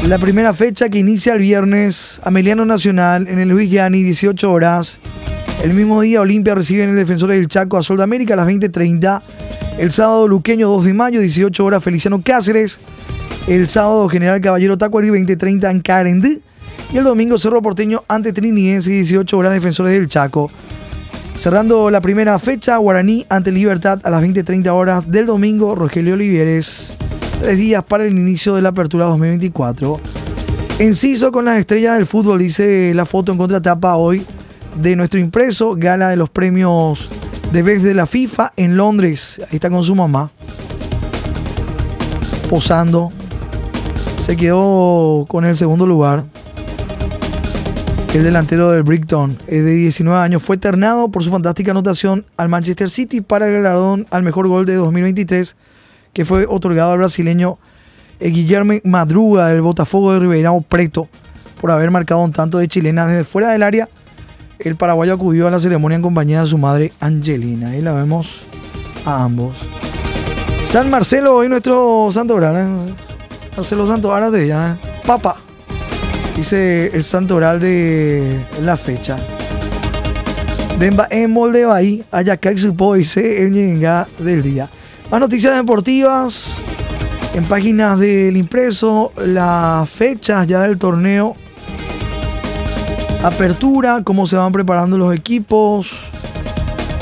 La 0.03 0.17
primera 0.17 0.53
fecha 0.53 0.87
que 0.87 0.97
inicia 0.97 1.33
el 1.33 1.39
viernes, 1.39 2.21
Ameliano 2.23 2.63
Nacional 2.63 3.27
en 3.27 3.39
el 3.39 3.49
Luis 3.49 3.69
Gianni, 3.69 4.01
18 4.03 4.49
horas. 4.49 4.99
El 5.61 5.73
mismo 5.73 5.99
día, 5.99 6.21
Olimpia 6.21 6.55
recibe 6.55 6.85
en 6.85 6.91
el 6.91 6.95
Defensor 6.95 7.31
del 7.31 7.49
Chaco 7.49 7.75
a 7.75 7.83
Sol 7.83 7.97
de 7.97 8.03
América 8.03 8.35
a 8.35 8.37
las 8.37 8.47
20.30. 8.47 9.21
El 9.77 9.91
sábado, 9.91 10.25
Luqueño, 10.25 10.69
2 10.69 10.85
de 10.85 10.93
mayo, 10.93 11.19
18 11.19 11.65
horas, 11.65 11.83
Feliciano 11.83 12.21
Cáceres. 12.23 12.79
El 13.47 13.67
sábado, 13.67 14.09
General 14.09 14.41
Caballero 14.41 14.77
Tacuari, 14.77 15.09
20.30 15.09 15.69
en 15.69 15.79
Carendí. 15.81 16.41
Y 16.93 16.97
el 16.97 17.03
domingo 17.03 17.37
Cerro 17.37 17.61
Porteño 17.61 18.03
ante 18.07 18.33
Triniense, 18.33 18.89
18 18.89 19.37
horas 19.37 19.53
defensores 19.53 19.93
del 19.93 20.07
Chaco. 20.07 20.49
Cerrando 21.37 21.91
la 21.91 22.01
primera 22.01 22.39
fecha, 22.39 22.77
Guaraní 22.77 23.25
ante 23.29 23.51
Libertad 23.51 23.99
a 24.03 24.09
las 24.09 24.23
20.30 24.23 24.69
horas 24.69 25.11
del 25.11 25.25
domingo, 25.25 25.75
Rogelio 25.75 26.13
Olivieres. 26.13 26.95
Tres 27.41 27.57
días 27.57 27.83
para 27.83 28.05
el 28.05 28.17
inicio 28.17 28.55
de 28.55 28.61
la 28.61 28.69
apertura 28.69 29.05
2024. 29.05 29.99
Enciso 30.79 31.31
con 31.31 31.45
las 31.45 31.57
estrellas 31.57 31.95
del 31.97 32.05
fútbol, 32.05 32.39
dice 32.39 32.93
la 32.95 33.05
foto 33.05 33.31
en 33.31 33.37
contratapa 33.37 33.95
hoy 33.95 34.25
de 34.81 34.95
nuestro 34.95 35.19
impreso, 35.19 35.75
gala 35.77 36.09
de 36.09 36.15
los 36.15 36.29
premios 36.29 37.09
de 37.51 37.63
vez 37.63 37.83
de 37.83 37.93
la 37.93 38.07
FIFA 38.07 38.53
en 38.55 38.77
Londres. 38.77 39.39
Ahí 39.49 39.55
está 39.55 39.69
con 39.69 39.83
su 39.83 39.95
mamá. 39.95 40.31
Posando. 42.49 43.11
Se 44.25 44.35
quedó 44.35 45.27
con 45.27 45.45
el 45.45 45.55
segundo 45.55 45.85
lugar. 45.85 46.25
El 48.11 48.23
delantero 48.23 48.71
del 48.71 48.81
Brighton, 48.81 49.37
de 49.45 49.61
19 49.61 50.19
años, 50.19 50.41
fue 50.41 50.57
ternado 50.57 51.09
por 51.09 51.23
su 51.23 51.29
fantástica 51.29 51.69
anotación 51.69 52.25
al 52.35 52.49
Manchester 52.49 52.89
City 52.89 53.21
para 53.21 53.45
el 53.45 53.53
galardón 53.53 54.07
al 54.09 54.23
mejor 54.23 54.47
gol 54.47 54.65
de 54.65 54.73
2023, 54.73 55.55
que 56.11 56.25
fue 56.25 56.47
otorgado 56.47 56.93
al 56.93 56.97
brasileño 56.97 57.59
Guillermo 58.19 58.73
Madruga 58.83 59.49
del 59.49 59.61
Botafogo 59.61 60.13
de 60.13 60.19
Ribeirão 60.21 60.65
Preto 60.67 61.07
por 61.61 61.69
haber 61.69 61.91
marcado 61.91 62.21
un 62.21 62.31
tanto 62.31 62.57
de 62.57 62.67
chilena 62.67 63.05
desde 63.05 63.25
fuera 63.25 63.51
del 63.51 63.61
área. 63.61 63.87
El 64.57 64.75
paraguayo 64.75 65.13
acudió 65.13 65.47
a 65.47 65.51
la 65.51 65.59
ceremonia 65.59 65.97
en 65.97 66.01
compañía 66.01 66.41
de 66.41 66.47
su 66.47 66.57
madre 66.57 66.93
Angelina. 66.99 67.69
Ahí 67.69 67.81
la 67.83 67.93
vemos 67.93 68.47
a 69.05 69.23
ambos. 69.23 69.55
San 70.65 70.89
Marcelo, 70.89 71.35
hoy 71.35 71.47
nuestro 71.47 72.07
santo 72.11 72.33
oral. 72.33 72.55
¿eh? 72.57 73.24
Marcelo 73.55 73.87
Santo, 73.87 74.09
ella. 74.45 74.73
¿eh? 74.73 74.87
Papa 75.05 75.37
dice 76.35 76.91
el 76.93 77.03
santo 77.03 77.35
oral 77.35 77.59
de 77.59 78.39
la 78.61 78.75
fecha. 78.77 79.17
Demba 80.77 81.07
en 81.09 81.31
molde 81.31 81.65
ahí, 81.71 82.03
allá 82.11 82.35
que 82.37 82.49
dice 82.95 83.41
el 83.41 83.51
del 84.19 84.43
día. 84.43 84.69
Más 85.09 85.21
noticias 85.21 85.55
deportivas 85.55 86.57
en 87.33 87.45
páginas 87.45 87.99
del 87.99 88.35
impreso, 88.35 89.13
las 89.17 89.89
fechas 89.89 90.47
ya 90.47 90.61
del 90.61 90.77
torneo, 90.77 91.35
apertura, 93.23 94.01
cómo 94.03 94.27
se 94.27 94.35
van 94.35 94.51
preparando 94.51 94.97
los 94.97 95.15
equipos, 95.15 95.91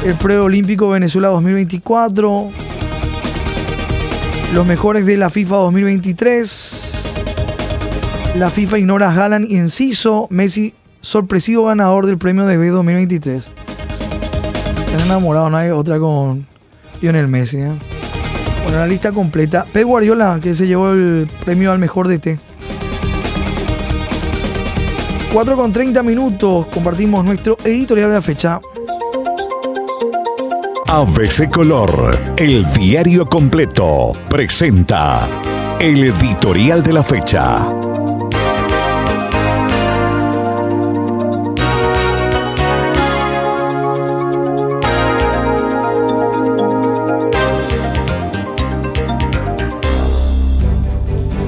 el 0.05 0.15
preolímpico 0.15 0.89
Venezuela 0.89 1.29
2024, 1.29 2.51
los 4.53 4.65
mejores 4.67 5.05
de 5.05 5.17
la 5.17 5.29
FIFA 5.29 5.55
2023 5.55 6.93
la 8.35 8.49
FIFA 8.49 8.79
ignora 8.79 9.09
a 9.09 9.13
Haaland 9.13 9.49
y 9.49 9.57
Enciso. 9.57 10.27
Messi, 10.31 10.73
sorpresivo 11.01 11.65
ganador 11.65 12.07
del 12.07 12.17
premio 12.17 12.45
de 12.45 12.57
B 12.57 12.69
2023. 12.69 13.45
Están 14.87 15.01
enamorados, 15.01 15.51
no 15.51 15.57
hay 15.57 15.69
otra 15.69 15.99
con 15.99 16.47
Lionel 16.99 17.27
Messi. 17.27 17.57
¿eh? 17.57 17.71
Bueno, 18.63 18.79
la 18.79 18.87
lista 18.87 19.11
completa. 19.11 19.65
Pep 19.71 19.85
Guardiola, 19.85 20.39
que 20.41 20.55
se 20.55 20.65
llevó 20.65 20.91
el 20.91 21.29
premio 21.45 21.71
al 21.71 21.77
mejor 21.77 22.07
DT. 22.07 22.39
4 25.31 25.55
con 25.55 25.71
30 25.71 26.01
minutos. 26.01 26.65
Compartimos 26.67 27.23
nuestro 27.23 27.57
editorial 27.63 28.09
de 28.09 28.15
la 28.15 28.21
fecha. 28.23 28.59
ABC 30.95 31.49
Color, 31.49 32.35
el 32.37 32.71
diario 32.71 33.25
completo, 33.25 34.13
presenta 34.29 35.27
el 35.79 36.03
editorial 36.03 36.83
de 36.83 36.93
la 36.93 37.01
fecha. 37.01 37.67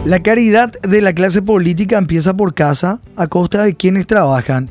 La 0.05 0.23
caridad 0.23 0.71
de 0.81 1.01
la 1.03 1.13
clase 1.13 1.43
política 1.43 1.99
empieza 1.99 2.35
por 2.35 2.55
casa 2.55 2.99
a 3.15 3.27
costa 3.27 3.63
de 3.63 3.75
quienes 3.75 4.07
trabajan. 4.07 4.69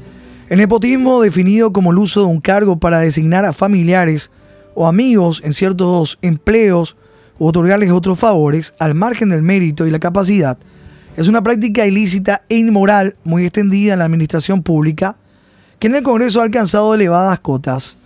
El 0.49 0.59
nepotismo, 0.59 1.23
definido 1.23 1.73
como 1.73 1.93
el 1.93 1.99
uso 1.99 2.23
de 2.23 2.27
un 2.27 2.41
cargo 2.41 2.77
para 2.77 2.99
designar 2.99 3.45
a 3.45 3.53
familiares 3.53 4.33
o 4.75 4.87
amigos 4.87 5.41
en 5.45 5.55
ciertos 5.55 6.19
empleos 6.23 6.97
o 7.39 7.49
otorgarles 7.49 7.91
otros 7.91 8.19
favores 8.19 8.75
al 8.79 8.95
margen 8.95 9.31
del 9.31 9.43
mérito 9.43 9.87
y 9.87 9.91
la 9.91 9.99
capacidad, 9.99 10.59
es 11.17 11.29
una 11.29 11.43
práctica 11.43 11.87
ilícita 11.87 12.43
e 12.49 12.57
inmoral 12.57 13.17
muy 13.23 13.45
extendida 13.45 13.93
en 13.93 14.01
la 14.01 14.05
administración 14.05 14.63
pública 14.63 15.17
que 15.79 15.87
en 15.87 15.95
el 15.95 16.03
Congreso 16.03 16.41
ha 16.41 16.45
alcanzado 16.45 16.95
elevadas 16.95 17.39
cotas. 17.39 17.97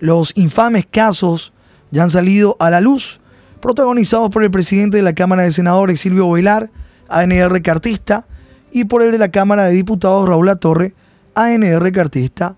Los 0.00 0.32
infames 0.34 0.86
casos 0.90 1.52
ya 1.90 2.02
han 2.02 2.10
salido 2.10 2.56
a 2.58 2.70
la 2.70 2.80
luz, 2.80 3.20
protagonizados 3.60 4.30
por 4.30 4.42
el 4.42 4.50
presidente 4.50 4.96
de 4.96 5.02
la 5.02 5.12
Cámara 5.12 5.42
de 5.42 5.52
Senadores, 5.52 6.00
Silvio 6.00 6.30
Velar, 6.30 6.70
ANR 7.08 7.62
Cartista, 7.62 8.26
y 8.72 8.84
por 8.84 9.02
el 9.02 9.12
de 9.12 9.18
la 9.18 9.30
Cámara 9.30 9.64
de 9.64 9.74
Diputados, 9.74 10.28
Raúl 10.28 10.50
Torre, 10.58 10.94
ANR 11.34 11.92
Cartista, 11.92 12.56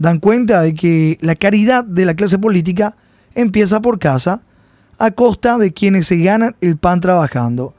dan 0.00 0.18
cuenta 0.18 0.62
de 0.62 0.74
que 0.74 1.18
la 1.20 1.36
caridad 1.36 1.84
de 1.84 2.06
la 2.06 2.14
clase 2.14 2.38
política 2.38 2.96
empieza 3.34 3.80
por 3.80 4.00
casa, 4.00 4.42
a 4.98 5.12
costa 5.12 5.58
de 5.58 5.72
quienes 5.72 6.08
se 6.08 6.18
ganan 6.18 6.56
el 6.60 6.76
pan 6.76 7.00
trabajando. 7.00 7.74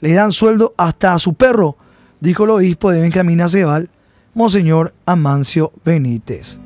Le 0.00 0.12
dan 0.12 0.32
sueldo 0.32 0.74
hasta 0.76 1.14
a 1.14 1.18
su 1.18 1.34
perro, 1.34 1.76
dijo 2.20 2.44
el 2.44 2.50
obispo 2.50 2.90
de 2.90 3.00
Benjamín 3.00 3.40
Acebal, 3.40 3.88
Monseñor 4.34 4.94
Amancio 5.06 5.72
Benítez. 5.84 6.58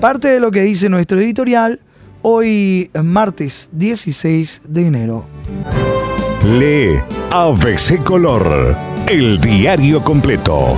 Parte 0.00 0.28
de 0.28 0.40
lo 0.40 0.50
que 0.50 0.62
dice 0.62 0.88
nuestro 0.88 1.18
editorial 1.20 1.80
hoy 2.22 2.90
martes 3.02 3.70
16 3.72 4.62
de 4.68 4.86
enero. 4.86 5.24
Lee 6.44 7.00
ABC 7.32 8.02
Color, 8.04 8.76
el 9.08 9.40
diario 9.40 10.02
completo. 10.02 10.76